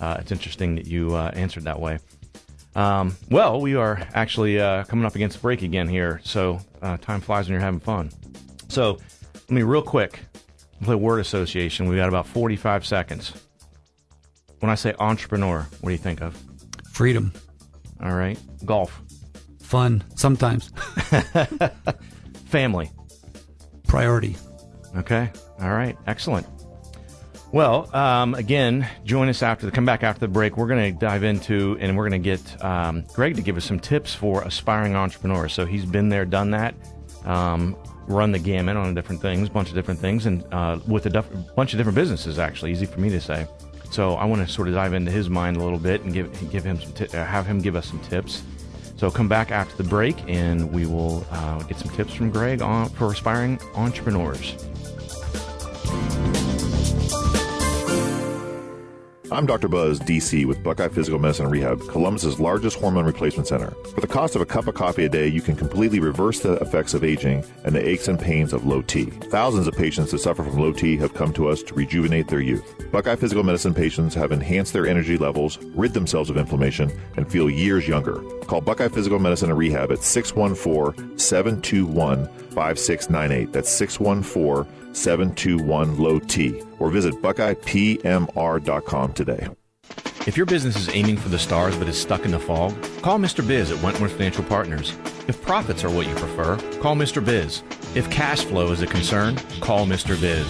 uh, 0.00 0.16
it's 0.20 0.32
interesting 0.32 0.74
that 0.76 0.86
you 0.86 1.14
uh, 1.14 1.30
answered 1.34 1.64
that 1.64 1.78
way. 1.78 1.98
Um, 2.74 3.16
well, 3.30 3.60
we 3.60 3.74
are 3.74 4.00
actually 4.14 4.60
uh, 4.60 4.84
coming 4.84 5.04
up 5.04 5.14
against 5.14 5.40
break 5.42 5.62
again 5.62 5.88
here. 5.88 6.20
So 6.24 6.60
uh, 6.82 6.96
time 6.96 7.20
flies 7.20 7.46
when 7.46 7.52
you're 7.52 7.60
having 7.60 7.80
fun. 7.80 8.10
So 8.68 8.98
let 9.34 9.50
me 9.50 9.62
real 9.62 9.82
quick 9.82 10.20
play 10.82 10.94
word 10.94 11.20
association. 11.20 11.88
We've 11.88 11.98
got 11.98 12.08
about 12.08 12.26
45 12.26 12.86
seconds. 12.86 13.32
When 14.60 14.70
I 14.70 14.74
say 14.74 14.94
entrepreneur, 14.98 15.66
what 15.80 15.88
do 15.90 15.92
you 15.92 15.98
think 15.98 16.20
of? 16.22 16.36
Freedom, 16.92 17.32
All 18.02 18.14
right, 18.14 18.38
golf, 18.64 19.00
fun, 19.60 20.02
sometimes 20.14 20.68
family. 22.46 22.90
priority. 23.86 24.36
Okay. 24.96 25.30
All 25.60 25.70
right. 25.70 25.96
Excellent. 26.06 26.46
Well, 27.52 27.94
um, 27.94 28.34
again, 28.34 28.88
join 29.04 29.28
us 29.28 29.42
after 29.42 29.66
the 29.66 29.72
come 29.72 29.84
back 29.84 30.02
after 30.02 30.20
the 30.20 30.28
break. 30.28 30.56
We're 30.56 30.66
going 30.68 30.92
to 30.92 30.98
dive 30.98 31.22
into 31.24 31.76
and 31.80 31.96
we're 31.96 32.08
going 32.08 32.22
to 32.22 32.24
get 32.36 32.64
um, 32.64 33.04
Greg 33.12 33.34
to 33.36 33.42
give 33.42 33.56
us 33.56 33.64
some 33.64 33.78
tips 33.80 34.14
for 34.14 34.42
aspiring 34.42 34.94
entrepreneurs. 34.94 35.52
So 35.52 35.64
he's 35.66 35.84
been 35.84 36.08
there, 36.08 36.24
done 36.24 36.50
that, 36.52 36.74
um, 37.24 37.76
run 38.06 38.30
the 38.32 38.38
gamut 38.38 38.76
on 38.76 38.94
different 38.94 39.20
things, 39.20 39.48
bunch 39.48 39.68
of 39.68 39.74
different 39.74 39.98
things, 40.00 40.26
and 40.26 40.44
uh, 40.52 40.78
with 40.86 41.06
a 41.06 41.10
def- 41.10 41.54
bunch 41.56 41.72
of 41.72 41.78
different 41.78 41.96
businesses. 41.96 42.38
Actually, 42.38 42.72
easy 42.72 42.86
for 42.86 43.00
me 43.00 43.10
to 43.10 43.20
say. 43.20 43.46
So 43.90 44.14
I 44.14 44.24
want 44.24 44.46
to 44.46 44.52
sort 44.52 44.68
of 44.68 44.74
dive 44.74 44.94
into 44.94 45.10
his 45.10 45.28
mind 45.28 45.56
a 45.56 45.62
little 45.62 45.78
bit 45.78 46.02
and 46.02 46.12
give 46.12 46.50
give 46.50 46.64
him 46.64 46.80
some 46.80 46.92
ti- 46.92 47.16
uh, 47.16 47.24
have 47.24 47.46
him 47.46 47.60
give 47.60 47.74
us 47.76 47.86
some 47.86 47.98
tips. 48.00 48.42
So 48.96 49.10
come 49.10 49.28
back 49.28 49.50
after 49.50 49.82
the 49.82 49.88
break, 49.88 50.16
and 50.28 50.70
we 50.72 50.86
will 50.86 51.26
uh, 51.30 51.62
get 51.62 51.78
some 51.78 51.88
tips 51.94 52.12
from 52.12 52.30
Greg 52.30 52.62
on 52.62 52.88
for 52.90 53.10
aspiring 53.10 53.58
entrepreneurs. 53.74 54.56
I'm 59.32 59.46
Dr. 59.46 59.68
Buzz, 59.68 60.00
DC, 60.00 60.44
with 60.44 60.60
Buckeye 60.60 60.88
Physical 60.88 61.20
Medicine 61.20 61.48
Rehab, 61.48 61.86
Columbus's 61.86 62.40
largest 62.40 62.76
hormone 62.76 63.04
replacement 63.04 63.46
center. 63.46 63.70
For 63.94 64.00
the 64.00 64.08
cost 64.08 64.34
of 64.34 64.42
a 64.42 64.46
cup 64.46 64.66
of 64.66 64.74
coffee 64.74 65.04
a 65.04 65.08
day, 65.08 65.28
you 65.28 65.40
can 65.40 65.54
completely 65.54 66.00
reverse 66.00 66.40
the 66.40 66.54
effects 66.54 66.94
of 66.94 67.04
aging 67.04 67.44
and 67.62 67.72
the 67.72 67.88
aches 67.88 68.08
and 68.08 68.18
pains 68.18 68.52
of 68.52 68.66
low 68.66 68.82
T. 68.82 69.04
Thousands 69.04 69.68
of 69.68 69.76
patients 69.76 70.10
that 70.10 70.18
suffer 70.18 70.42
from 70.42 70.58
low 70.58 70.72
T 70.72 70.96
have 70.96 71.14
come 71.14 71.32
to 71.34 71.48
us 71.48 71.62
to 71.62 71.74
rejuvenate 71.74 72.26
their 72.26 72.40
youth. 72.40 72.90
Buckeye 72.90 73.14
Physical 73.14 73.44
Medicine 73.44 73.72
patients 73.72 74.16
have 74.16 74.32
enhanced 74.32 74.72
their 74.72 74.88
energy 74.88 75.16
levels, 75.16 75.58
rid 75.76 75.94
themselves 75.94 76.28
of 76.28 76.36
inflammation, 76.36 76.90
and 77.16 77.30
feel 77.30 77.48
years 77.48 77.86
younger. 77.86 78.20
Call 78.46 78.60
Buckeye 78.60 78.88
Physical 78.88 79.20
Medicine 79.20 79.50
and 79.50 79.58
Rehab 79.58 79.92
at 79.92 80.02
614 80.02 81.16
721 81.16 82.26
5698. 82.26 83.52
That's 83.52 83.70
614 83.70 84.92
721 84.92 85.98
low 85.98 86.18
T. 86.18 86.64
Or 86.80 86.90
visit 86.90 87.14
BuckeyePMR.com 87.22 89.12
today. 89.12 89.48
If 90.26 90.36
your 90.36 90.46
business 90.46 90.76
is 90.76 90.88
aiming 90.90 91.16
for 91.16 91.28
the 91.28 91.38
stars 91.38 91.76
but 91.76 91.88
is 91.88 92.00
stuck 92.00 92.24
in 92.24 92.32
the 92.32 92.38
fog, 92.38 92.74
call 93.00 93.18
Mr. 93.18 93.46
Biz 93.46 93.70
at 93.72 93.82
Wentworth 93.82 94.12
Financial 94.12 94.44
Partners. 94.44 94.94
If 95.28 95.40
profits 95.40 95.82
are 95.82 95.90
what 95.90 96.06
you 96.06 96.14
prefer, 96.14 96.58
call 96.80 96.94
Mr. 96.94 97.24
Biz. 97.24 97.62
If 97.94 98.10
cash 98.10 98.44
flow 98.44 98.70
is 98.70 98.82
a 98.82 98.86
concern, 98.86 99.36
call 99.60 99.86
Mr. 99.86 100.20
Biz. 100.20 100.46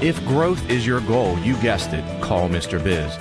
If 0.00 0.24
growth 0.24 0.70
is 0.70 0.86
your 0.86 1.00
goal, 1.00 1.36
you 1.40 1.56
guessed 1.60 1.92
it, 1.92 2.22
call 2.22 2.48
Mr. 2.48 2.82
Biz. 2.82 3.18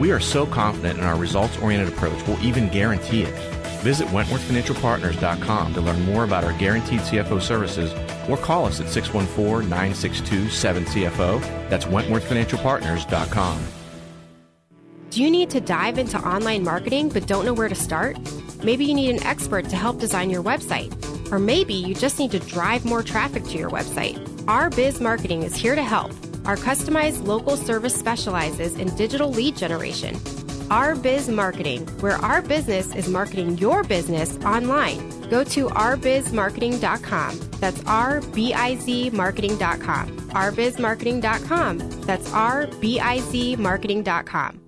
We 0.00 0.10
are 0.10 0.18
so 0.18 0.46
confident 0.46 0.98
in 0.98 1.04
our 1.04 1.16
results 1.16 1.56
oriented 1.58 1.94
approach, 1.94 2.26
we'll 2.26 2.42
even 2.42 2.68
guarantee 2.68 3.22
it. 3.22 3.34
Visit 3.82 4.08
WentworthFinancialPartners.com 4.08 5.74
to 5.74 5.80
learn 5.80 6.04
more 6.04 6.24
about 6.24 6.42
our 6.42 6.52
guaranteed 6.54 7.00
CFO 7.00 7.40
services 7.40 7.92
or 8.28 8.36
call 8.36 8.66
us 8.66 8.80
at 8.80 8.88
614 8.88 9.68
962 9.68 10.44
7CFO. 10.46 11.40
That's 11.68 11.84
WentworthFinancialPartners.com. 11.86 13.58
Do 15.10 15.22
you 15.22 15.30
need 15.30 15.50
to 15.50 15.60
dive 15.60 15.98
into 15.98 16.18
online 16.18 16.62
marketing 16.62 17.08
but 17.08 17.26
don't 17.26 17.44
know 17.44 17.54
where 17.54 17.68
to 17.68 17.74
start? 17.74 18.18
Maybe 18.62 18.84
you 18.84 18.94
need 18.94 19.10
an 19.10 19.22
expert 19.22 19.68
to 19.68 19.76
help 19.76 19.98
design 19.98 20.30
your 20.30 20.42
website. 20.42 20.92
Or 21.32 21.38
maybe 21.38 21.74
you 21.74 21.94
just 21.94 22.18
need 22.18 22.30
to 22.32 22.38
drive 22.38 22.84
more 22.84 23.02
traffic 23.02 23.44
to 23.44 23.58
your 23.58 23.70
website. 23.70 24.18
Our 24.48 24.70
Biz 24.70 25.00
Marketing 25.00 25.42
is 25.42 25.54
here 25.56 25.74
to 25.74 25.82
help. 25.82 26.12
Our 26.44 26.56
customized 26.56 27.26
local 27.26 27.56
service 27.56 27.94
specializes 27.94 28.76
in 28.76 28.94
digital 28.94 29.30
lead 29.30 29.56
generation. 29.56 30.20
Our 30.70 30.94
Biz 30.94 31.28
Marketing, 31.28 31.86
where 32.00 32.16
our 32.16 32.42
business 32.42 32.94
is 32.94 33.08
marketing 33.08 33.58
your 33.58 33.84
business 33.84 34.36
online. 34.44 35.15
Go 35.30 35.44
to 35.44 35.68
ourbizmarketing.com. 35.68 37.40
That's 37.60 37.82
R 37.86 38.20
B 38.20 38.54
I 38.54 38.76
Z 38.76 39.10
marketing.com. 39.10 40.16
ourbizmarketing.com. 40.30 41.78
That's 42.02 42.32
R 42.32 42.66
B 42.80 43.00
I 43.00 43.20
Z 43.20 43.56
marketing.com. 43.56 44.60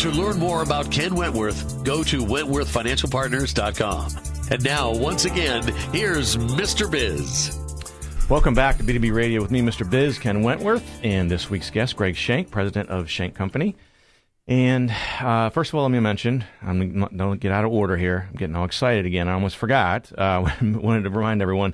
To 0.00 0.08
learn 0.08 0.38
more 0.38 0.62
about 0.62 0.90
Ken 0.90 1.14
Wentworth, 1.14 1.84
go 1.84 2.02
to 2.04 2.20
WentworthFinancialPartners.com. 2.20 4.10
And 4.50 4.64
now, 4.64 4.92
once 4.96 5.26
again, 5.26 5.62
here's 5.92 6.38
Mr. 6.38 6.90
Biz. 6.90 7.58
Welcome 8.30 8.54
back 8.54 8.78
to 8.78 8.82
B2B 8.82 9.12
Radio 9.12 9.42
with 9.42 9.50
me, 9.50 9.60
Mr. 9.60 9.88
Biz, 9.88 10.18
Ken 10.18 10.42
Wentworth, 10.42 10.88
and 11.02 11.30
this 11.30 11.50
week's 11.50 11.68
guest, 11.68 11.96
Greg 11.96 12.16
Shank, 12.16 12.50
president 12.50 12.88
of 12.88 13.10
Shank 13.10 13.34
Company. 13.34 13.76
And 14.50 14.92
uh, 15.20 15.50
first 15.50 15.70
of 15.70 15.76
all, 15.76 15.82
let 15.82 15.92
me 15.92 16.00
mention, 16.00 16.44
I'm 16.60 17.06
don't 17.16 17.38
get 17.38 17.52
out 17.52 17.64
of 17.64 17.70
order 17.70 17.96
here. 17.96 18.26
I'm 18.28 18.36
getting 18.36 18.56
all 18.56 18.64
excited 18.64 19.06
again. 19.06 19.28
I 19.28 19.34
almost 19.34 19.56
forgot. 19.56 20.10
Uh, 20.18 20.50
wanted 20.60 21.04
to 21.04 21.10
remind 21.10 21.40
everyone, 21.40 21.72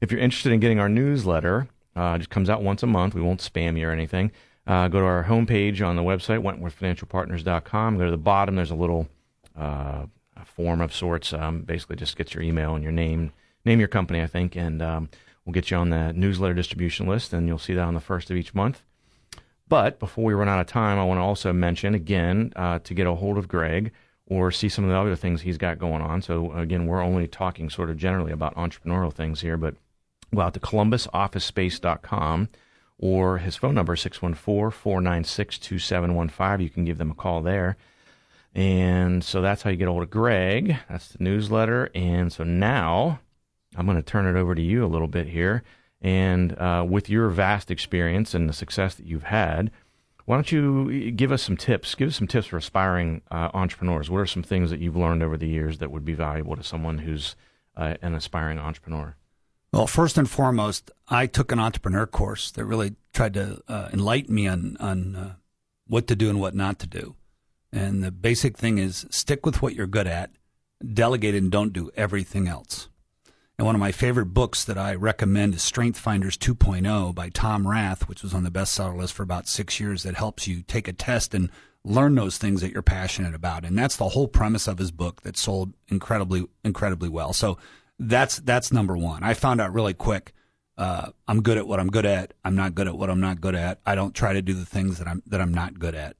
if 0.00 0.10
you're 0.10 0.20
interested 0.20 0.50
in 0.50 0.58
getting 0.58 0.80
our 0.80 0.88
newsletter, 0.88 1.68
uh, 1.94 2.14
it 2.16 2.18
just 2.18 2.30
comes 2.30 2.50
out 2.50 2.64
once 2.64 2.82
a 2.82 2.86
month. 2.88 3.14
We 3.14 3.22
won't 3.22 3.40
spam 3.40 3.78
you 3.78 3.86
or 3.86 3.92
anything. 3.92 4.32
Uh, 4.66 4.88
go 4.88 4.98
to 4.98 5.04
our 5.04 5.22
homepage 5.22 5.86
on 5.86 5.94
the 5.94 6.02
website, 6.02 6.42
WentworthFinancialPartners.com. 6.42 7.96
Go 7.96 8.04
to 8.06 8.10
the 8.10 8.16
bottom. 8.16 8.56
There's 8.56 8.72
a 8.72 8.74
little 8.74 9.08
uh, 9.56 10.06
form 10.44 10.80
of 10.80 10.92
sorts. 10.92 11.32
Um, 11.32 11.62
basically, 11.62 11.94
just 11.94 12.16
gets 12.16 12.34
your 12.34 12.42
email 12.42 12.74
and 12.74 12.82
your 12.82 12.92
name, 12.92 13.32
name 13.64 13.78
your 13.78 13.86
company, 13.86 14.20
I 14.20 14.26
think, 14.26 14.56
and 14.56 14.82
um, 14.82 15.10
we'll 15.44 15.52
get 15.52 15.70
you 15.70 15.76
on 15.76 15.90
the 15.90 16.12
newsletter 16.12 16.54
distribution 16.54 17.06
list, 17.06 17.32
and 17.32 17.46
you'll 17.46 17.58
see 17.58 17.74
that 17.74 17.86
on 17.86 17.94
the 17.94 18.00
first 18.00 18.32
of 18.32 18.36
each 18.36 18.52
month. 18.52 18.82
But 19.68 19.98
before 19.98 20.24
we 20.24 20.34
run 20.34 20.48
out 20.48 20.60
of 20.60 20.66
time, 20.66 20.98
I 20.98 21.04
want 21.04 21.18
to 21.18 21.22
also 21.22 21.52
mention 21.52 21.94
again 21.94 22.52
uh, 22.54 22.78
to 22.80 22.94
get 22.94 23.06
a 23.06 23.14
hold 23.14 23.36
of 23.36 23.48
Greg 23.48 23.92
or 24.26 24.50
see 24.50 24.68
some 24.68 24.84
of 24.84 24.90
the 24.90 24.96
other 24.96 25.16
things 25.16 25.42
he's 25.42 25.58
got 25.58 25.78
going 25.78 26.02
on. 26.02 26.22
So 26.22 26.52
again, 26.52 26.86
we're 26.86 27.02
only 27.02 27.28
talking 27.28 27.70
sort 27.70 27.90
of 27.90 27.96
generally 27.96 28.32
about 28.32 28.56
entrepreneurial 28.56 29.12
things 29.12 29.40
here, 29.40 29.56
but 29.56 29.76
go 30.34 30.42
out 30.42 30.54
to 30.54 30.60
columbusofficespace.com 30.60 32.48
or 32.98 33.38
his 33.38 33.56
phone 33.56 33.74
number 33.74 33.96
614-496-2715. 33.96 36.62
You 36.62 36.70
can 36.70 36.84
give 36.84 36.98
them 36.98 37.10
a 37.10 37.14
call 37.14 37.42
there. 37.42 37.76
And 38.54 39.22
so 39.22 39.42
that's 39.42 39.62
how 39.62 39.70
you 39.70 39.76
get 39.76 39.88
a 39.88 39.90
hold 39.90 40.04
of 40.04 40.10
Greg. 40.10 40.76
That's 40.88 41.08
the 41.08 41.22
newsletter. 41.22 41.90
And 41.94 42.32
so 42.32 42.42
now 42.42 43.20
I'm 43.76 43.84
going 43.84 43.98
to 43.98 44.02
turn 44.02 44.26
it 44.26 44.38
over 44.38 44.54
to 44.54 44.62
you 44.62 44.82
a 44.84 44.88
little 44.88 45.08
bit 45.08 45.28
here. 45.28 45.62
And 46.06 46.56
uh, 46.56 46.86
with 46.88 47.10
your 47.10 47.28
vast 47.30 47.68
experience 47.68 48.32
and 48.32 48.48
the 48.48 48.52
success 48.52 48.94
that 48.94 49.06
you've 49.06 49.24
had, 49.24 49.72
why 50.24 50.36
don't 50.36 50.52
you 50.52 51.10
give 51.10 51.32
us 51.32 51.42
some 51.42 51.56
tips? 51.56 51.96
Give 51.96 52.10
us 52.10 52.16
some 52.16 52.28
tips 52.28 52.46
for 52.46 52.56
aspiring 52.56 53.22
uh, 53.32 53.50
entrepreneurs. 53.52 54.08
What 54.08 54.20
are 54.20 54.26
some 54.26 54.44
things 54.44 54.70
that 54.70 54.78
you've 54.78 54.96
learned 54.96 55.24
over 55.24 55.36
the 55.36 55.48
years 55.48 55.78
that 55.78 55.90
would 55.90 56.04
be 56.04 56.14
valuable 56.14 56.54
to 56.54 56.62
someone 56.62 56.98
who's 56.98 57.34
uh, 57.76 57.94
an 58.02 58.14
aspiring 58.14 58.56
entrepreneur? 58.56 59.16
Well, 59.72 59.88
first 59.88 60.16
and 60.16 60.30
foremost, 60.30 60.92
I 61.08 61.26
took 61.26 61.50
an 61.50 61.58
entrepreneur 61.58 62.06
course 62.06 62.52
that 62.52 62.64
really 62.64 62.94
tried 63.12 63.34
to 63.34 63.60
uh, 63.66 63.88
enlighten 63.92 64.32
me 64.32 64.46
on 64.46 64.76
on 64.78 65.16
uh, 65.16 65.34
what 65.88 66.06
to 66.06 66.14
do 66.14 66.30
and 66.30 66.38
what 66.38 66.54
not 66.54 66.78
to 66.78 66.86
do. 66.86 67.16
And 67.72 68.04
the 68.04 68.12
basic 68.12 68.56
thing 68.56 68.78
is 68.78 69.06
stick 69.10 69.44
with 69.44 69.60
what 69.60 69.74
you're 69.74 69.88
good 69.88 70.06
at, 70.06 70.30
delegate 70.84 71.34
and 71.34 71.50
don't 71.50 71.72
do 71.72 71.90
everything 71.96 72.46
else. 72.46 72.88
And 73.58 73.64
one 73.64 73.74
of 73.74 73.80
my 73.80 73.92
favorite 73.92 74.26
books 74.26 74.64
that 74.64 74.76
I 74.76 74.94
recommend 74.94 75.54
is 75.54 75.62
Strength 75.62 75.98
Finders 75.98 76.36
2.0 76.36 77.14
by 77.14 77.30
Tom 77.30 77.66
Rath, 77.66 78.06
which 78.06 78.22
was 78.22 78.34
on 78.34 78.44
the 78.44 78.50
bestseller 78.50 78.96
list 78.96 79.14
for 79.14 79.22
about 79.22 79.48
six 79.48 79.80
years, 79.80 80.02
that 80.02 80.14
helps 80.14 80.46
you 80.46 80.62
take 80.62 80.88
a 80.88 80.92
test 80.92 81.34
and 81.34 81.50
learn 81.82 82.16
those 82.16 82.36
things 82.36 82.60
that 82.60 82.72
you're 82.72 82.82
passionate 82.82 83.34
about. 83.34 83.64
And 83.64 83.78
that's 83.78 83.96
the 83.96 84.10
whole 84.10 84.28
premise 84.28 84.68
of 84.68 84.76
his 84.76 84.90
book 84.90 85.22
that 85.22 85.38
sold 85.38 85.72
incredibly, 85.88 86.46
incredibly 86.64 87.08
well. 87.08 87.32
So 87.32 87.56
that's 87.98 88.36
that's 88.40 88.72
number 88.72 88.96
one. 88.96 89.22
I 89.22 89.32
found 89.32 89.60
out 89.60 89.72
really 89.72 89.94
quick. 89.94 90.34
Uh, 90.76 91.10
I'm 91.26 91.42
good 91.42 91.56
at 91.56 91.66
what 91.66 91.80
I'm 91.80 91.88
good 91.88 92.04
at. 92.04 92.34
I'm 92.44 92.56
not 92.56 92.74
good 92.74 92.88
at 92.88 92.98
what 92.98 93.08
I'm 93.08 93.20
not 93.20 93.40
good 93.40 93.54
at. 93.54 93.80
I 93.86 93.94
don't 93.94 94.14
try 94.14 94.34
to 94.34 94.42
do 94.42 94.52
the 94.52 94.66
things 94.66 94.98
that 94.98 95.08
I'm 95.08 95.22
that 95.28 95.40
I'm 95.40 95.54
not 95.54 95.78
good 95.78 95.94
at. 95.94 96.16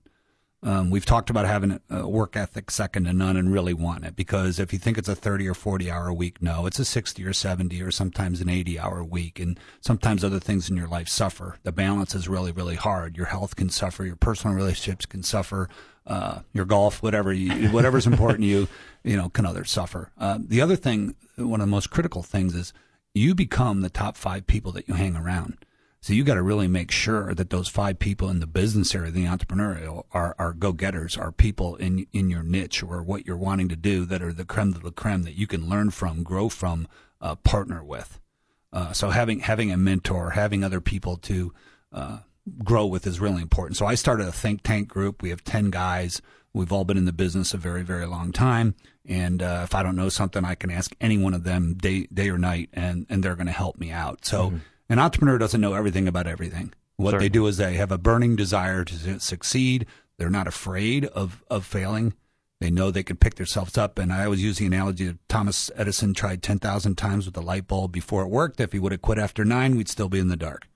Um, 0.63 0.91
we've 0.91 1.05
talked 1.05 1.31
about 1.31 1.47
having 1.47 1.81
a 1.91 2.09
work 2.09 2.35
ethic 2.35 2.71
second 2.71 3.05
to 3.05 3.13
none 3.13 3.37
and 3.37 3.53
really 3.53 3.75
want 3.75 4.05
it 4.05 4.17
because 4.17 4.59
if 4.59 4.73
you 4.73 4.79
think 4.79 4.99
it's 4.99 5.09
a 5.09 5.15
30 5.15 5.49
or 5.49 5.55
40 5.55 5.91
hour 5.91 6.13
week, 6.13 6.41
no, 6.41 6.67
it's 6.67 6.79
a 6.79 6.85
60 6.85 7.25
or 7.25 7.33
70 7.33 7.81
or 7.83 7.91
sometimes 7.91 8.41
an 8.41 8.49
80 8.49 8.79
hour 8.79 9.05
week. 9.05 9.39
And 9.39 9.61
sometimes 9.81 10.25
other 10.25 10.41
things 10.41 10.69
in 10.71 10.77
your 10.77 10.89
life 10.89 11.09
suffer. 11.09 11.59
The 11.63 11.73
balance 11.73 12.15
is 12.15 12.29
really, 12.29 12.53
really 12.53 12.75
hard. 12.75 13.17
Your 13.17 13.27
health 13.27 13.55
can 13.55 13.69
suffer. 13.69 14.05
Your 14.05 14.17
personal 14.17 14.57
relationships 14.57 15.07
can 15.07 15.23
suffer. 15.23 15.69
Uh, 16.07 16.41
your 16.53 16.65
golf, 16.65 17.03
whatever 17.03 17.33
you, 17.33 17.69
whatever's 17.71 18.07
important 18.07 18.41
to 18.41 18.47
you, 18.47 18.69
you 19.05 19.17
know, 19.17 19.29
can 19.29 19.45
others 19.45 19.71
suffer. 19.71 20.11
Uh, 20.19 20.39
the 20.41 20.61
other 20.61 20.77
thing 20.77 21.17
one 21.37 21.61
of 21.61 21.67
the 21.67 21.71
most 21.71 21.91
critical 21.91 22.23
things 22.23 22.55
is 22.55 22.73
you 23.15 23.35
become 23.35 23.81
the 23.83 23.91
top 23.91 24.17
five 24.17 24.47
people 24.47 24.73
that 24.73 24.89
you 24.89 24.95
hang 24.95 25.17
around. 25.17 25.59
So 26.01 26.13
you 26.13 26.23
got 26.23 26.35
to 26.35 26.43
really 26.43 26.69
make 26.69 26.91
sure 26.91 27.35
that 27.35 27.51
those 27.51 27.69
five 27.69 27.99
people 27.99 28.29
in 28.29 28.41
the 28.41 28.47
business 28.47 28.95
area, 28.95 29.11
the 29.11 29.25
entrepreneurial, 29.25 30.05
are, 30.13 30.37
are 30.39 30.53
go 30.53 30.73
getters, 30.73 31.17
are 31.17 31.33
people 31.33 31.77
in 31.77 32.07
in 32.13 32.31
your 32.31 32.43
niche 32.43 32.83
or 32.83 33.03
what 33.03 33.27
you're 33.27 33.37
wanting 33.37 33.69
to 33.71 33.77
do 33.77 34.05
that 34.05 34.23
are 34.23 34.33
the 34.33 34.45
creme 34.45 34.73
de 34.73 34.85
la 34.85 34.91
creme 34.91 35.25
that 35.25 35.35
you 35.35 35.47
can 35.47 35.69
learn 35.69 35.91
from, 35.91 36.23
grow 36.23 36.49
from, 36.49 36.87
uh, 37.21 37.35
partner 37.37 37.83
with. 37.83 38.21
Uh, 38.73 38.93
so 38.93 39.11
having 39.11 39.41
having 39.41 39.73
a 39.73 39.77
mentor, 39.77 40.31
having 40.31 40.63
other 40.63 40.81
people 40.81 41.17
to 41.17 41.53
uh, 41.93 42.19
grow 42.63 42.87
with 42.87 43.07
is 43.07 43.19
really 43.19 43.43
important. 43.43 43.77
So 43.77 43.87
I 43.87 43.95
started 43.95 44.29
a 44.29 44.33
think 44.33 44.63
tank 44.63 44.89
group. 44.89 45.23
We 45.23 45.31
have 45.31 45.43
ten 45.43 45.71
guys. 45.71 46.23
We've 46.53 46.73
all 46.73 46.85
been 46.85 46.97
in 46.97 47.05
the 47.05 47.13
business 47.13 47.53
a 47.53 47.59
very 47.59 47.83
very 47.83 48.07
long 48.07 48.33
time 48.33 48.75
and 49.09 49.43
uh, 49.43 49.63
if 49.65 49.75
I 49.75 49.83
don't 49.83 49.97
know 49.97 50.09
something, 50.09 50.45
I 50.45 50.55
can 50.55 50.71
ask 50.71 50.95
any 51.01 51.17
one 51.19 51.35
of 51.35 51.45
them 51.45 51.75
day 51.75 52.07
day 52.13 52.29
or 52.29 52.39
night, 52.39 52.71
and 52.73 53.07
and 53.09 53.23
they're 53.23 53.37
going 53.37 53.47
to 53.47 53.53
help 53.53 53.79
me 53.79 53.91
out. 53.91 54.25
So 54.25 54.49
mm-hmm. 54.49 54.57
An 54.89 54.99
entrepreneur 54.99 55.39
doesn't 55.39 55.61
know 55.61 55.75
everything 55.75 56.09
about 56.09 56.27
everything. 56.27 56.73
What 56.97 57.11
Certainly. 57.11 57.25
they 57.25 57.33
do 57.33 57.47
is 57.47 57.57
they 57.57 57.75
have 57.75 57.93
a 57.93 57.99
burning 57.99 58.37
desire 58.37 58.85
to 58.85 59.21
succeed. 59.21 59.87
They're 60.19 60.31
not 60.31 60.47
afraid 60.47 61.05
of 61.07 61.43
of 61.51 61.67
failing. 61.67 62.15
They 62.59 62.71
know 62.71 62.91
they 62.91 63.03
can 63.03 63.17
pick 63.17 63.35
themselves 63.35 63.77
up. 63.77 63.99
And 63.99 64.11
I 64.11 64.25
always 64.25 64.43
use 64.43 64.59
the 64.59 64.67
analogy 64.67 65.09
of 65.09 65.19
Thomas 65.29 65.71
Edison 65.77 66.15
tried 66.15 66.43
ten 66.43 66.59
thousand 66.59 66.97
times 66.97 67.27
with 67.27 67.35
the 67.35 67.43
light 67.43 67.67
bulb 67.67 67.93
before 67.93 68.23
it 68.23 68.31
worked. 68.31 68.61
If 68.61 68.73
he 68.73 68.79
would 68.79 68.93
have 68.93 69.03
quit 69.03 69.19
after 69.19 69.45
nine, 69.45 69.77
we'd 69.77 69.89
still 69.89 70.09
be 70.09 70.19
in 70.19 70.29
the 70.29 70.37
dark. 70.37 70.67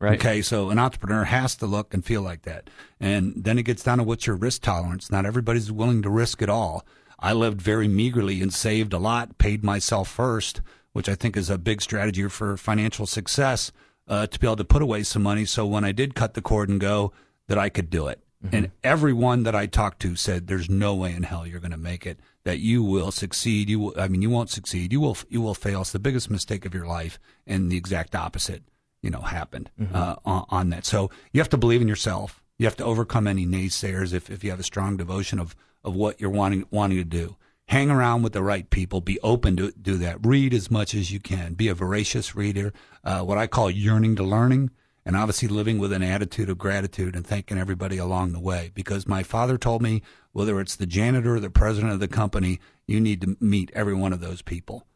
Right. 0.00 0.18
Okay, 0.18 0.42
so 0.42 0.70
an 0.70 0.78
entrepreneur 0.78 1.24
has 1.24 1.56
to 1.56 1.66
look 1.66 1.92
and 1.92 2.04
feel 2.04 2.22
like 2.22 2.42
that. 2.42 2.70
And 3.00 3.34
then 3.36 3.58
it 3.58 3.64
gets 3.64 3.82
down 3.82 3.98
to 3.98 4.04
what's 4.04 4.28
your 4.28 4.36
risk 4.36 4.62
tolerance. 4.62 5.10
Not 5.10 5.26
everybody's 5.26 5.72
willing 5.72 6.02
to 6.02 6.10
risk 6.10 6.40
it 6.40 6.48
all. 6.48 6.86
I 7.18 7.32
lived 7.32 7.60
very 7.60 7.88
meagerly 7.88 8.40
and 8.40 8.54
saved 8.54 8.92
a 8.92 8.98
lot, 8.98 9.38
paid 9.38 9.64
myself 9.64 10.08
first, 10.08 10.60
which 10.92 11.08
I 11.08 11.14
think 11.14 11.36
is 11.36 11.50
a 11.50 11.58
big 11.58 11.80
strategy 11.82 12.26
for 12.28 12.56
financial 12.56 13.06
success 13.06 13.72
uh, 14.06 14.26
to 14.26 14.38
be 14.38 14.46
able 14.46 14.56
to 14.56 14.64
put 14.64 14.82
away 14.82 15.02
some 15.02 15.22
money. 15.22 15.44
So 15.44 15.66
when 15.66 15.84
I 15.84 15.92
did 15.92 16.14
cut 16.14 16.34
the 16.34 16.42
cord 16.42 16.68
and 16.68 16.80
go, 16.80 17.12
that 17.46 17.58
I 17.58 17.68
could 17.68 17.90
do 17.90 18.06
it. 18.08 18.22
Mm-hmm. 18.44 18.56
And 18.56 18.70
everyone 18.84 19.42
that 19.42 19.54
I 19.54 19.66
talked 19.66 20.00
to 20.02 20.14
said, 20.14 20.46
"There's 20.46 20.70
no 20.70 20.94
way 20.94 21.12
in 21.12 21.24
hell 21.24 21.46
you're 21.46 21.60
going 21.60 21.72
to 21.72 21.76
make 21.76 22.06
it. 22.06 22.20
That 22.44 22.60
you 22.60 22.84
will 22.84 23.10
succeed. 23.10 23.68
You, 23.68 23.80
will, 23.80 23.94
I 23.98 24.06
mean, 24.06 24.22
you 24.22 24.30
won't 24.30 24.50
succeed. 24.50 24.92
You 24.92 25.00
will, 25.00 25.16
you 25.28 25.40
will 25.40 25.54
fail. 25.54 25.80
It's 25.80 25.92
the 25.92 25.98
biggest 25.98 26.30
mistake 26.30 26.64
of 26.64 26.72
your 26.72 26.86
life." 26.86 27.18
And 27.46 27.70
the 27.70 27.76
exact 27.76 28.14
opposite, 28.14 28.62
you 29.02 29.10
know, 29.10 29.22
happened 29.22 29.70
mm-hmm. 29.80 29.94
uh, 29.94 30.16
on, 30.24 30.44
on 30.50 30.70
that. 30.70 30.86
So 30.86 31.10
you 31.32 31.40
have 31.40 31.48
to 31.48 31.56
believe 31.56 31.82
in 31.82 31.88
yourself. 31.88 32.40
You 32.58 32.66
have 32.66 32.76
to 32.76 32.84
overcome 32.84 33.26
any 33.26 33.44
naysayers 33.44 34.12
if, 34.12 34.30
if 34.30 34.44
you 34.44 34.50
have 34.50 34.60
a 34.60 34.64
strong 34.64 34.96
devotion 34.96 35.40
of 35.40 35.56
of 35.84 35.94
what 35.94 36.20
you're 36.20 36.30
wanting 36.30 36.64
wanting 36.70 36.98
to 36.98 37.04
do. 37.04 37.36
Hang 37.68 37.90
around 37.90 38.22
with 38.22 38.32
the 38.32 38.42
right 38.42 38.68
people. 38.70 39.02
Be 39.02 39.20
open 39.20 39.56
to 39.58 39.72
do 39.72 39.98
that. 39.98 40.24
Read 40.24 40.54
as 40.54 40.70
much 40.70 40.94
as 40.94 41.12
you 41.12 41.20
can. 41.20 41.52
Be 41.52 41.68
a 41.68 41.74
voracious 41.74 42.34
reader. 42.34 42.72
Uh, 43.04 43.20
what 43.20 43.36
I 43.36 43.46
call 43.46 43.70
yearning 43.70 44.16
to 44.16 44.22
learning, 44.22 44.70
and 45.04 45.14
obviously 45.14 45.48
living 45.48 45.78
with 45.78 45.92
an 45.92 46.02
attitude 46.02 46.48
of 46.48 46.56
gratitude 46.56 47.14
and 47.14 47.26
thanking 47.26 47.58
everybody 47.58 47.98
along 47.98 48.32
the 48.32 48.40
way. 48.40 48.70
Because 48.74 49.06
my 49.06 49.22
father 49.22 49.58
told 49.58 49.82
me, 49.82 50.00
whether 50.32 50.60
it's 50.60 50.76
the 50.76 50.86
janitor 50.86 51.36
or 51.36 51.40
the 51.40 51.50
president 51.50 51.92
of 51.92 52.00
the 52.00 52.08
company, 52.08 52.58
you 52.86 53.00
need 53.00 53.20
to 53.20 53.36
meet 53.38 53.70
every 53.74 53.94
one 53.94 54.14
of 54.14 54.20
those 54.20 54.40
people. 54.40 54.86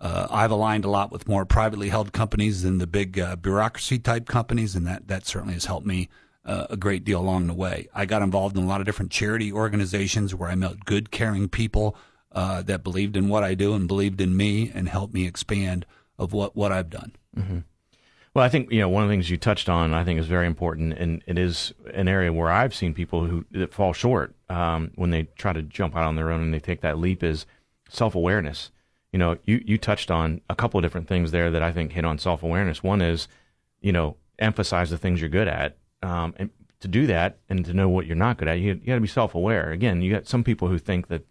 Uh, 0.00 0.26
I've 0.30 0.50
aligned 0.50 0.86
a 0.86 0.90
lot 0.90 1.12
with 1.12 1.28
more 1.28 1.44
privately 1.44 1.90
held 1.90 2.14
companies 2.14 2.62
than 2.62 2.78
the 2.78 2.86
big 2.86 3.18
uh, 3.18 3.36
bureaucracy 3.36 3.98
type 3.98 4.26
companies, 4.26 4.74
and 4.74 4.86
that 4.86 5.06
that 5.08 5.26
certainly 5.26 5.52
has 5.52 5.66
helped 5.66 5.86
me 5.86 6.08
uh, 6.46 6.66
a 6.70 6.78
great 6.78 7.04
deal 7.04 7.20
along 7.20 7.46
the 7.46 7.52
way. 7.52 7.88
I 7.94 8.06
got 8.06 8.22
involved 8.22 8.56
in 8.56 8.64
a 8.64 8.66
lot 8.66 8.80
of 8.80 8.86
different 8.86 9.12
charity 9.12 9.52
organizations 9.52 10.34
where 10.34 10.48
I 10.48 10.54
met 10.54 10.86
good, 10.86 11.10
caring 11.10 11.50
people 11.50 11.94
uh, 12.34 12.62
that 12.62 12.82
believed 12.82 13.16
in 13.16 13.28
what 13.28 13.44
I 13.44 13.54
do 13.54 13.74
and 13.74 13.86
believed 13.88 14.20
in 14.20 14.36
me 14.36 14.70
and 14.74 14.88
helped 14.88 15.14
me 15.14 15.26
expand 15.26 15.86
of 16.18 16.32
what, 16.32 16.56
what 16.56 16.72
I've 16.72 16.90
done. 16.90 17.12
Mm-hmm. 17.36 17.58
Well, 18.34 18.44
I 18.44 18.48
think 18.48 18.72
you 18.72 18.80
know 18.80 18.88
one 18.88 19.02
of 19.02 19.08
the 19.10 19.12
things 19.12 19.28
you 19.28 19.36
touched 19.36 19.68
on. 19.68 19.92
I 19.92 20.04
think 20.04 20.18
is 20.18 20.26
very 20.26 20.46
important, 20.46 20.94
and 20.94 21.22
it 21.26 21.36
is 21.36 21.74
an 21.92 22.08
area 22.08 22.32
where 22.32 22.50
I've 22.50 22.74
seen 22.74 22.94
people 22.94 23.26
who 23.26 23.44
that 23.50 23.74
fall 23.74 23.92
short 23.92 24.34
um, 24.48 24.90
when 24.94 25.10
they 25.10 25.24
try 25.36 25.52
to 25.52 25.62
jump 25.62 25.94
out 25.94 26.06
on 26.06 26.16
their 26.16 26.30
own 26.30 26.40
and 26.40 26.54
they 26.54 26.58
take 26.58 26.80
that 26.80 26.98
leap. 26.98 27.22
Is 27.22 27.44
self 27.90 28.14
awareness. 28.14 28.70
You 29.12 29.18
know, 29.18 29.36
you 29.44 29.62
you 29.66 29.76
touched 29.76 30.10
on 30.10 30.40
a 30.48 30.54
couple 30.54 30.78
of 30.78 30.82
different 30.82 31.08
things 31.08 31.30
there 31.30 31.50
that 31.50 31.62
I 31.62 31.72
think 31.72 31.92
hit 31.92 32.06
on 32.06 32.16
self 32.16 32.42
awareness. 32.42 32.82
One 32.82 33.02
is, 33.02 33.28
you 33.82 33.92
know, 33.92 34.16
emphasize 34.38 34.88
the 34.88 34.96
things 34.96 35.20
you're 35.20 35.28
good 35.28 35.48
at, 35.48 35.76
um, 36.02 36.32
and 36.38 36.48
to 36.80 36.88
do 36.88 37.06
that 37.06 37.38
and 37.48 37.64
to 37.64 37.72
know 37.72 37.88
what 37.88 38.06
you're 38.06 38.16
not 38.16 38.38
good 38.38 38.48
at, 38.48 38.58
you, 38.58 38.72
you 38.72 38.86
got 38.86 38.96
to 38.96 39.00
be 39.00 39.06
self 39.06 39.34
aware. 39.34 39.70
Again, 39.70 40.02
you 40.02 40.12
got 40.12 40.26
some 40.26 40.42
people 40.42 40.68
who 40.68 40.78
think 40.78 41.08
that 41.08 41.24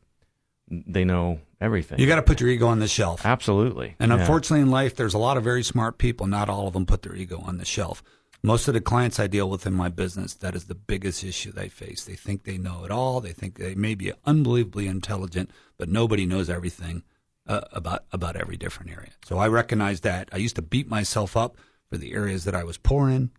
they 0.72 1.04
know 1.04 1.40
everything. 1.60 2.00
You 2.00 2.08
got 2.08 2.16
to 2.16 2.22
put 2.22 2.40
your 2.40 2.50
ego 2.50 2.68
on 2.68 2.80
the 2.80 2.88
shelf. 2.88 3.26
Absolutely. 3.26 3.96
And 4.00 4.12
yeah. 4.12 4.20
unfortunately, 4.20 4.62
in 4.62 4.72
life, 4.72 4.96
there's 4.96 5.14
a 5.14 5.20
lot 5.20 5.38
of 5.38 5.44
very 5.44 5.64
smart 5.64 5.98
people. 5.98 6.28
Not 6.28 6.50
all 6.50 6.68
of 6.68 6.74
them 6.74 6.86
put 6.86 7.02
their 7.02 7.16
ego 7.16 7.42
on 7.46 7.58
the 7.58 7.66
shelf. 7.66 8.02
Most 8.44 8.68
of 8.68 8.74
the 8.74 8.82
clients 8.82 9.20
I 9.20 9.28
deal 9.28 9.50
with 9.50 9.68
in 9.68 9.74
my 9.74 9.90
business, 9.90 10.34
that 10.36 10.56
is 10.56 10.66
the 10.66 10.74
biggest 10.74 11.24
issue 11.24 11.52
they 11.52 11.70
face. 11.70 12.06
They 12.06 12.16
think 12.16 12.44
they 12.44 12.58
know 12.58 12.86
it 12.86 12.92
all. 12.92 13.22
They 13.22 13.34
think 13.34 13.60
they 13.60 13.76
may 13.76 13.94
be 13.94 14.14
unbelievably 14.26 14.88
intelligent, 14.88 15.52
but 15.78 15.90
nobody 15.90 16.26
knows 16.26 16.50
everything 16.50 17.04
uh, 17.46 17.62
about 17.72 18.06
about 18.12 18.36
every 18.36 18.58
different 18.58 18.92
area. 18.92 19.12
So 19.26 19.38
I 19.38 19.48
recognize 19.48 20.02
that. 20.02 20.30
I 20.32 20.38
used 20.38 20.56
to 20.56 20.62
beat 20.64 20.90
myself 20.90 21.38
up 21.38 21.58
for 21.90 21.98
the 21.98 22.14
areas 22.14 22.46
that 22.46 22.56
I 22.56 22.64
was 22.64 22.78
poor 22.78 23.10
in, 23.10 23.30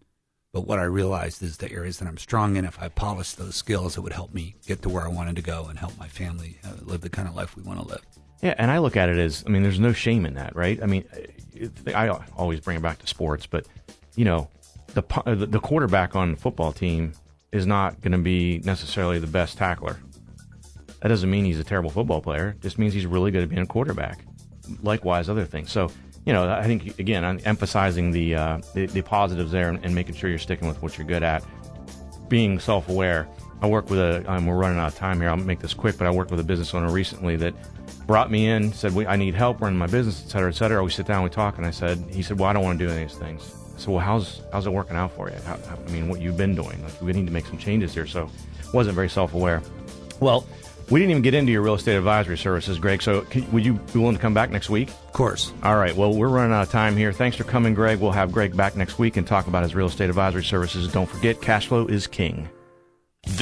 but 0.52 0.66
what 0.66 0.78
I 0.78 0.84
realized 0.84 1.42
is 1.42 1.56
the 1.56 1.72
areas 1.72 1.98
that 1.98 2.06
I'm 2.06 2.18
strong 2.18 2.56
in, 2.56 2.66
if 2.66 2.80
I 2.80 2.88
polished 2.88 3.38
those 3.38 3.56
skills, 3.56 3.96
it 3.96 4.00
would 4.02 4.12
help 4.12 4.34
me 4.34 4.54
get 4.66 4.82
to 4.82 4.90
where 4.90 5.02
I 5.02 5.08
wanted 5.08 5.36
to 5.36 5.42
go 5.42 5.66
and 5.68 5.78
help 5.78 5.98
my 5.98 6.08
family 6.08 6.58
uh, 6.64 6.72
live 6.82 7.00
the 7.00 7.08
kind 7.08 7.26
of 7.26 7.34
life 7.34 7.56
we 7.56 7.62
want 7.62 7.80
to 7.80 7.86
live. 7.86 8.02
Yeah, 8.42 8.54
and 8.58 8.70
I 8.70 8.78
look 8.78 8.96
at 8.96 9.08
it 9.08 9.16
as, 9.16 9.44
I 9.46 9.50
mean, 9.50 9.62
there's 9.62 9.80
no 9.80 9.92
shame 9.92 10.26
in 10.26 10.34
that, 10.34 10.54
right? 10.54 10.82
I 10.82 10.86
mean, 10.86 11.04
I 11.94 12.08
always 12.36 12.60
bring 12.60 12.76
it 12.76 12.82
back 12.82 12.98
to 12.98 13.06
sports, 13.06 13.46
but 13.46 13.66
you 14.14 14.26
know, 14.26 14.50
the 14.88 15.02
the 15.48 15.60
quarterback 15.60 16.14
on 16.14 16.32
the 16.32 16.36
football 16.36 16.70
team 16.70 17.14
is 17.50 17.66
not 17.66 17.98
going 18.02 18.12
to 18.12 18.18
be 18.18 18.60
necessarily 18.64 19.18
the 19.18 19.26
best 19.26 19.56
tackler. 19.56 19.98
That 21.00 21.08
doesn't 21.08 21.30
mean 21.30 21.46
he's 21.46 21.60
a 21.60 21.64
terrible 21.64 21.88
football 21.88 22.20
player. 22.20 22.50
It 22.50 22.60
just 22.60 22.78
means 22.78 22.92
he's 22.92 23.06
really 23.06 23.30
good 23.30 23.42
at 23.42 23.48
being 23.48 23.62
a 23.62 23.66
quarterback. 23.66 24.24
Likewise, 24.82 25.30
other 25.30 25.46
things. 25.46 25.72
So 25.72 25.90
you 26.24 26.32
know, 26.32 26.50
I 26.50 26.64
think 26.64 26.98
again, 26.98 27.40
emphasizing 27.44 28.12
the 28.12 28.34
uh, 28.36 28.58
the, 28.74 28.86
the, 28.86 29.02
positives 29.02 29.50
there 29.50 29.68
and, 29.68 29.84
and, 29.84 29.94
making 29.94 30.14
sure 30.14 30.30
you're 30.30 30.38
sticking 30.38 30.68
with 30.68 30.80
what 30.80 30.96
you're 30.96 31.06
good 31.06 31.22
at, 31.22 31.44
being 32.28 32.60
self-aware. 32.60 33.28
I 33.60 33.66
work 33.66 33.90
with 33.90 33.98
a. 33.98 34.24
Um, 34.30 34.46
we're 34.46 34.56
running 34.56 34.78
out 34.78 34.92
of 34.92 34.94
time 34.94 35.20
here. 35.20 35.28
I'll 35.30 35.36
make 35.36 35.60
this 35.60 35.74
quick, 35.74 35.98
but 35.98 36.06
I 36.06 36.10
worked 36.10 36.30
with 36.30 36.40
a 36.40 36.44
business 36.44 36.74
owner 36.74 36.90
recently 36.90 37.36
that 37.36 37.54
brought 38.06 38.30
me 38.30 38.48
in, 38.48 38.72
said, 38.72 38.96
"I 39.06 39.16
need 39.16 39.34
help 39.34 39.60
running 39.60 39.78
my 39.78 39.86
business, 39.86 40.22
et 40.24 40.30
cetera, 40.30 40.48
et 40.48 40.54
cetera." 40.54 40.82
We 40.82 40.90
sit 40.90 41.06
down, 41.06 41.24
we 41.24 41.30
talk, 41.30 41.58
and 41.58 41.66
I 41.66 41.70
said, 41.70 42.04
"He 42.10 42.22
said, 42.22 42.38
well, 42.38 42.48
I 42.48 42.52
don't 42.52 42.64
want 42.64 42.78
to 42.78 42.84
do 42.84 42.90
any 42.90 43.02
of 43.02 43.08
these 43.08 43.18
things." 43.18 43.54
I 43.74 43.78
said, 43.78 43.88
"Well, 43.88 44.00
how's 44.00 44.42
how's 44.52 44.66
it 44.66 44.72
working 44.72 44.96
out 44.96 45.12
for 45.12 45.28
you? 45.28 45.36
How, 45.44 45.58
I 45.86 45.90
mean, 45.90 46.08
what 46.08 46.20
you've 46.20 46.36
been 46.36 46.54
doing? 46.54 46.82
Like, 46.82 47.00
we 47.02 47.12
need 47.12 47.26
to 47.26 47.32
make 47.32 47.46
some 47.46 47.58
changes 47.58 47.94
here." 47.94 48.06
So, 48.06 48.30
wasn't 48.72 48.94
very 48.94 49.08
self-aware. 49.08 49.62
Well, 50.20 50.46
we 50.90 51.00
didn't 51.00 51.10
even 51.10 51.22
get 51.22 51.34
into 51.34 51.52
your 51.52 51.62
real 51.62 51.74
estate 51.74 51.96
advisory 51.96 52.38
services, 52.38 52.78
Greg. 52.78 53.02
So, 53.02 53.22
can, 53.22 53.50
would 53.52 53.64
you 53.64 53.74
be 53.74 53.98
willing 53.98 54.16
to 54.16 54.20
come 54.20 54.34
back 54.34 54.50
next 54.50 54.70
week? 54.70 54.88
Of 54.88 55.12
course. 55.12 55.52
All 55.62 55.76
right. 55.76 55.94
Well, 55.94 56.14
we're 56.14 56.28
running 56.28 56.52
out 56.52 56.62
of 56.62 56.70
time 56.70 56.96
here. 56.96 57.12
Thanks 57.12 57.36
for 57.36 57.44
coming, 57.44 57.74
Greg. 57.74 58.00
We'll 58.00 58.12
have 58.12 58.32
Greg 58.32 58.56
back 58.56 58.76
next 58.76 58.98
week 58.98 59.16
and 59.16 59.26
talk 59.26 59.46
about 59.46 59.62
his 59.62 59.74
real 59.74 59.86
estate 59.86 60.08
advisory 60.08 60.44
services. 60.44 60.90
Don't 60.92 61.08
forget, 61.08 61.40
cash 61.40 61.68
flow 61.68 61.86
is 61.86 62.06
king. 62.06 62.48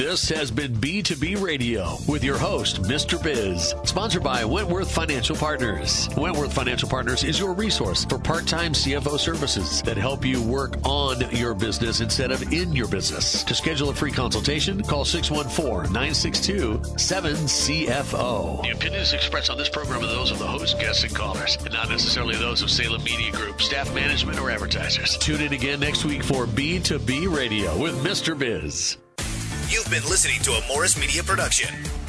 This 0.01 0.29
has 0.29 0.49
been 0.49 0.73
B2B 0.73 1.39
Radio 1.41 1.97
with 2.07 2.23
your 2.23 2.37
host, 2.37 2.81
Mr. 2.81 3.21
Biz, 3.21 3.75
sponsored 3.83 4.23
by 4.23 4.43
Wentworth 4.43 4.89
Financial 4.89 5.35
Partners. 5.35 6.09
Wentworth 6.17 6.53
Financial 6.53 6.89
Partners 6.89 7.23
is 7.23 7.37
your 7.37 7.53
resource 7.53 8.05
for 8.05 8.17
part 8.17 8.47
time 8.47 8.73
CFO 8.73 9.19
services 9.19 9.81
that 9.83 9.97
help 9.97 10.25
you 10.25 10.41
work 10.41 10.77
on 10.85 11.29
your 11.35 11.53
business 11.53 11.99
instead 11.99 12.31
of 12.31 12.53
in 12.53 12.73
your 12.73 12.87
business. 12.87 13.43
To 13.43 13.53
schedule 13.53 13.89
a 13.89 13.93
free 13.93 14.11
consultation, 14.11 14.81
call 14.81 15.03
614 15.03 15.91
962 15.91 16.79
7CFO. 16.79 18.63
The 18.63 18.71
opinions 18.71 19.13
expressed 19.13 19.49
on 19.49 19.57
this 19.57 19.69
program 19.69 20.03
are 20.03 20.07
those 20.07 20.31
of 20.31 20.39
the 20.39 20.47
host, 20.47 20.79
guests, 20.79 21.03
and 21.03 21.13
callers, 21.13 21.57
and 21.57 21.73
not 21.73 21.89
necessarily 21.89 22.37
those 22.37 22.61
of 22.61 22.71
Salem 22.71 23.03
Media 23.03 23.31
Group, 23.33 23.61
staff 23.61 23.93
management, 23.93 24.39
or 24.39 24.49
advertisers. 24.49 25.17
Tune 25.17 25.41
in 25.41 25.53
again 25.53 25.79
next 25.79 26.05
week 26.05 26.23
for 26.23 26.47
B2B 26.47 27.31
Radio 27.35 27.77
with 27.77 27.95
Mr. 28.03 28.35
Biz. 28.37 28.97
You've 29.71 29.89
been 29.89 30.03
listening 30.03 30.41
to 30.41 30.51
a 30.51 30.67
Morris 30.67 30.99
Media 30.99 31.23
production. 31.23 32.00